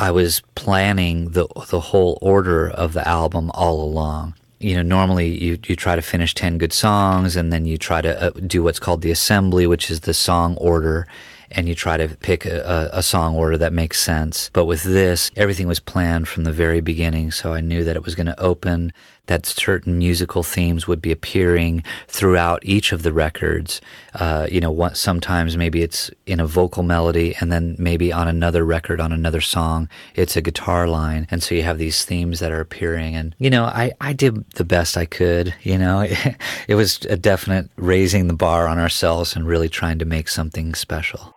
I 0.00 0.10
was 0.10 0.42
planning 0.54 1.30
the 1.30 1.46
the 1.70 1.80
whole 1.80 2.18
order 2.20 2.68
of 2.68 2.92
the 2.92 3.06
album 3.06 3.50
all 3.54 3.80
along. 3.80 4.34
You 4.60 4.74
know, 4.76 4.82
normally 4.82 5.28
you, 5.28 5.58
you 5.66 5.76
try 5.76 5.94
to 5.94 6.02
finish 6.02 6.34
10 6.34 6.58
good 6.58 6.72
songs 6.72 7.36
and 7.36 7.52
then 7.52 7.64
you 7.64 7.78
try 7.78 8.00
to 8.00 8.20
uh, 8.20 8.30
do 8.30 8.64
what's 8.64 8.80
called 8.80 9.02
the 9.02 9.12
assembly, 9.12 9.68
which 9.68 9.88
is 9.88 10.00
the 10.00 10.14
song 10.14 10.56
order 10.56 11.06
and 11.50 11.68
you 11.68 11.74
try 11.74 11.96
to 11.96 12.08
pick 12.08 12.44
a, 12.44 12.90
a, 12.92 13.02
song 13.02 13.34
order 13.34 13.56
that 13.56 13.72
makes 13.72 13.98
sense. 13.98 14.50
But 14.52 14.66
with 14.66 14.82
this, 14.82 15.30
everything 15.36 15.66
was 15.66 15.80
planned 15.80 16.28
from 16.28 16.44
the 16.44 16.52
very 16.52 16.80
beginning. 16.80 17.30
So 17.30 17.54
I 17.54 17.60
knew 17.60 17.84
that 17.84 17.96
it 17.96 18.04
was 18.04 18.14
going 18.14 18.26
to 18.26 18.38
open, 18.40 18.92
that 19.28 19.46
certain 19.46 19.98
musical 19.98 20.42
themes 20.42 20.86
would 20.86 21.00
be 21.00 21.12
appearing 21.12 21.82
throughout 22.08 22.62
each 22.64 22.92
of 22.92 23.02
the 23.02 23.12
records. 23.12 23.80
Uh, 24.14 24.48
you 24.50 24.60
know, 24.60 24.70
what, 24.70 24.96
sometimes 24.96 25.56
maybe 25.56 25.82
it's 25.82 26.10
in 26.26 26.40
a 26.40 26.46
vocal 26.46 26.82
melody, 26.82 27.34
and 27.40 27.52
then 27.52 27.76
maybe 27.78 28.12
on 28.12 28.26
another 28.26 28.64
record, 28.64 29.00
on 29.00 29.12
another 29.12 29.40
song, 29.40 29.88
it's 30.14 30.36
a 30.36 30.42
guitar 30.42 30.88
line. 30.88 31.26
And 31.30 31.42
so 31.42 31.54
you 31.54 31.62
have 31.62 31.78
these 31.78 32.04
themes 32.04 32.40
that 32.40 32.52
are 32.52 32.60
appearing. 32.60 33.14
And, 33.14 33.34
you 33.38 33.50
know, 33.50 33.64
I, 33.64 33.92
I 34.00 34.12
did 34.12 34.50
the 34.52 34.64
best 34.64 34.96
I 34.96 35.06
could. 35.06 35.54
You 35.62 35.78
know, 35.78 36.00
it, 36.00 36.36
it 36.68 36.74
was 36.74 37.04
a 37.06 37.16
definite 37.16 37.70
raising 37.76 38.26
the 38.26 38.34
bar 38.34 38.66
on 38.66 38.78
ourselves 38.78 39.36
and 39.36 39.46
really 39.46 39.68
trying 39.68 39.98
to 40.00 40.04
make 40.04 40.28
something 40.28 40.74
special 40.74 41.34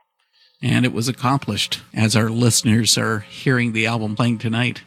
and 0.62 0.86
it 0.86 0.94
was 0.94 1.08
accomplished 1.08 1.82
as 1.92 2.16
our 2.16 2.30
listeners 2.30 2.96
are 2.96 3.22
hearing 3.22 3.74
the 3.74 3.88
album 3.88 4.16
playing 4.16 4.38
tonight. 4.38 4.84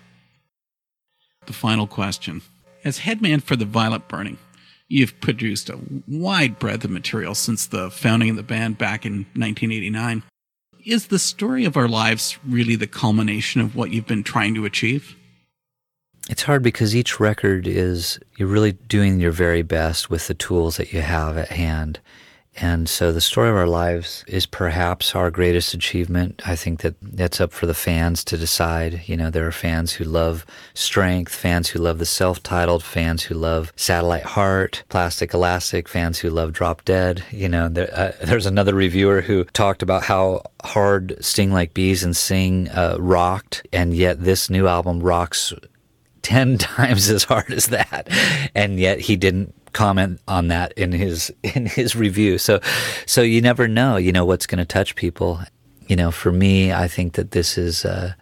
The 1.47 1.53
final 1.53 1.89
question 1.89 2.43
As 2.85 2.99
headman 2.99 3.41
for 3.41 3.57
the 3.57 3.65
Violet 3.65 4.09
Burning, 4.09 4.37
you've 4.89 5.19
produced 5.23 5.71
a 5.71 5.81
wide 6.07 6.59
breadth 6.59 6.85
of 6.85 6.91
material 6.91 7.35
since 7.35 7.67
the 7.67 7.91
founding 7.91 8.29
of 8.29 8.37
the 8.37 8.43
band 8.43 8.77
back 8.77 9.07
in 9.07 9.25
1989. 9.35 10.23
Is 10.85 11.07
the 11.07 11.19
story 11.19 11.65
of 11.65 11.79
our 11.79 11.89
lives 11.89 12.39
really 12.47 12.77
the 12.77 12.87
culmination 12.87 13.63
of 13.63 13.75
what 13.75 13.91
you've 13.91 14.07
been 14.07 14.23
trying 14.23 14.55
to 14.57 14.67
achieve? 14.67 15.17
It's 16.29 16.43
hard 16.43 16.63
because 16.63 16.95
each 16.95 17.19
record 17.19 17.67
is, 17.67 18.19
you're 18.37 18.49
really 18.49 18.73
doing 18.73 19.19
your 19.19 19.33
very 19.33 19.63
best 19.63 20.11
with 20.11 20.27
the 20.27 20.35
tools 20.35 20.77
that 20.77 20.93
you 20.93 21.01
have 21.01 21.39
at 21.39 21.49
hand. 21.49 22.01
And 22.57 22.89
so 22.89 23.13
the 23.13 23.21
story 23.21 23.49
of 23.51 23.57
our 23.57 23.67
lives 23.67 24.25
is 24.29 24.47
perhaps 24.47 25.15
our 25.15 25.31
greatest 25.31 25.75
achievement. 25.75 26.41
I 26.47 26.55
think 26.55 26.83
that 26.83 26.95
that's 27.03 27.41
up 27.41 27.53
for 27.53 27.67
the 27.67 27.75
fans 27.75 28.23
to 28.25 28.39
decide. 28.39 29.03
You 29.07 29.17
know, 29.17 29.31
there 29.31 29.47
are 29.47 29.53
fans 29.53 29.93
who 29.93 30.05
love 30.05 30.47
strength, 30.73 31.35
fans 31.35 31.69
who 31.69 31.81
love 31.81 31.99
the 31.99 32.07
self-titled, 32.07 32.85
fans 32.85 33.25
who 33.25 33.35
love 33.35 33.73
Satellite 33.75 34.23
Heart, 34.23 34.85
Plastic 34.89 35.35
Elastic, 35.35 35.89
fans 35.89 36.19
who 36.19 36.31
love 36.31 36.53
Drop 36.53 36.85
Dead. 36.85 37.25
You 37.31 37.49
know, 37.49 37.69
there, 37.69 37.91
uh, 37.93 38.13
there's 38.25 38.47
another 38.47 38.75
reviewer 38.75 39.21
who 39.21 39.45
talked 39.45 39.83
about 39.83 40.05
how 40.05 40.43
hard 40.63 41.17
Sting 41.21 41.53
Like 41.53 41.75
Bees 41.75 42.05
and 42.05 42.17
Sing 42.17 42.69
uh, 42.69 42.97
rocked, 43.01 43.67
and 43.73 43.95
yet 43.95 44.23
this 44.23 44.49
new 44.49 44.69
album 44.69 45.01
rocks 45.01 45.53
10 46.23 46.59
times 46.59 47.11
as 47.11 47.25
hard 47.25 47.53
as 47.53 47.67
that. 47.67 48.09
And 48.55 48.79
yet 48.79 49.01
he 49.01 49.17
didn't 49.17 49.55
comment 49.75 50.21
on 50.27 50.49
that 50.49 50.73
in 50.73 50.93
his 50.93 51.31
in 51.43 51.67
his 51.67 51.95
review. 51.95 52.39
So 52.39 52.61
so 53.05 53.21
you 53.21 53.43
never 53.43 53.69
know, 53.69 53.97
you 53.97 54.13
know, 54.13 54.25
what's 54.25 54.47
going 54.47 54.59
to 54.59 54.65
touch 54.65 54.97
people. 54.97 55.41
You 55.87 55.97
know, 55.97 56.11
for 56.11 56.33
me, 56.33 56.73
I 56.73 56.89
think 56.89 57.13
that 57.13 57.33
this 57.33 57.59
is 57.59 57.85
uh, 57.85 58.15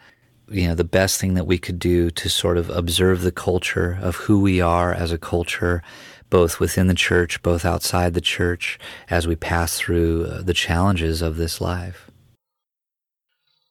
you 0.53 0.69
know 0.69 0.75
the 0.75 0.85
best 0.85 1.21
thing 1.21 1.35
that 1.35 1.47
we 1.47 1.59
could 1.59 1.79
do 1.79 2.11
to 2.11 2.29
sort 2.29 2.59
of 2.59 2.69
observe 2.71 3.23
the 3.23 3.33
culture 3.33 3.99
of 4.03 4.17
who 4.17 4.41
we 4.41 4.61
are 4.61 4.93
as 4.93 5.11
a 5.11 5.19
culture 5.19 5.83
both 6.31 6.61
within 6.61 6.87
the 6.87 6.95
church 6.95 7.43
both 7.43 7.65
outside 7.65 8.15
the 8.15 8.21
church 8.21 8.79
as 9.09 9.27
we 9.27 9.35
pass 9.35 9.79
through 9.79 10.27
uh, 10.27 10.43
the 10.43 10.55
challenges 10.55 11.23
of 11.23 11.37
this 11.37 11.61
life 11.61 12.11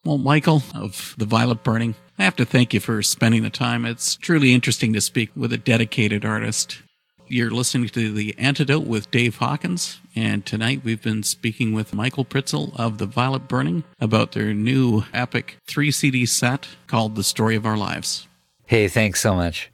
well 0.03 0.17
michael 0.17 0.63
of 0.73 1.13
the 1.17 1.25
violet 1.25 1.63
burning 1.63 1.93
i 2.17 2.23
have 2.23 2.35
to 2.35 2.45
thank 2.45 2.73
you 2.73 2.79
for 2.79 3.01
spending 3.03 3.43
the 3.43 3.49
time 3.49 3.85
it's 3.85 4.15
truly 4.15 4.53
interesting 4.53 4.93
to 4.93 5.01
speak 5.01 5.29
with 5.35 5.53
a 5.53 5.57
dedicated 5.57 6.25
artist 6.25 6.81
you're 7.31 7.49
listening 7.49 7.87
to 7.87 8.11
The 8.11 8.35
Antidote 8.37 8.85
with 8.85 9.09
Dave 9.09 9.37
Hawkins, 9.37 10.01
and 10.15 10.45
tonight 10.45 10.81
we've 10.83 11.01
been 11.01 11.23
speaking 11.23 11.71
with 11.71 11.93
Michael 11.93 12.25
Pritzl 12.25 12.77
of 12.77 12.97
The 12.97 13.05
Violet 13.05 13.47
Burning 13.47 13.85
about 14.01 14.33
their 14.33 14.53
new 14.53 15.05
epic 15.13 15.57
three 15.65 15.91
CD 15.91 16.25
set 16.25 16.67
called 16.87 17.15
The 17.15 17.23
Story 17.23 17.55
of 17.55 17.65
Our 17.65 17.77
Lives. 17.77 18.27
Hey, 18.65 18.89
thanks 18.89 19.21
so 19.21 19.33
much. 19.33 19.71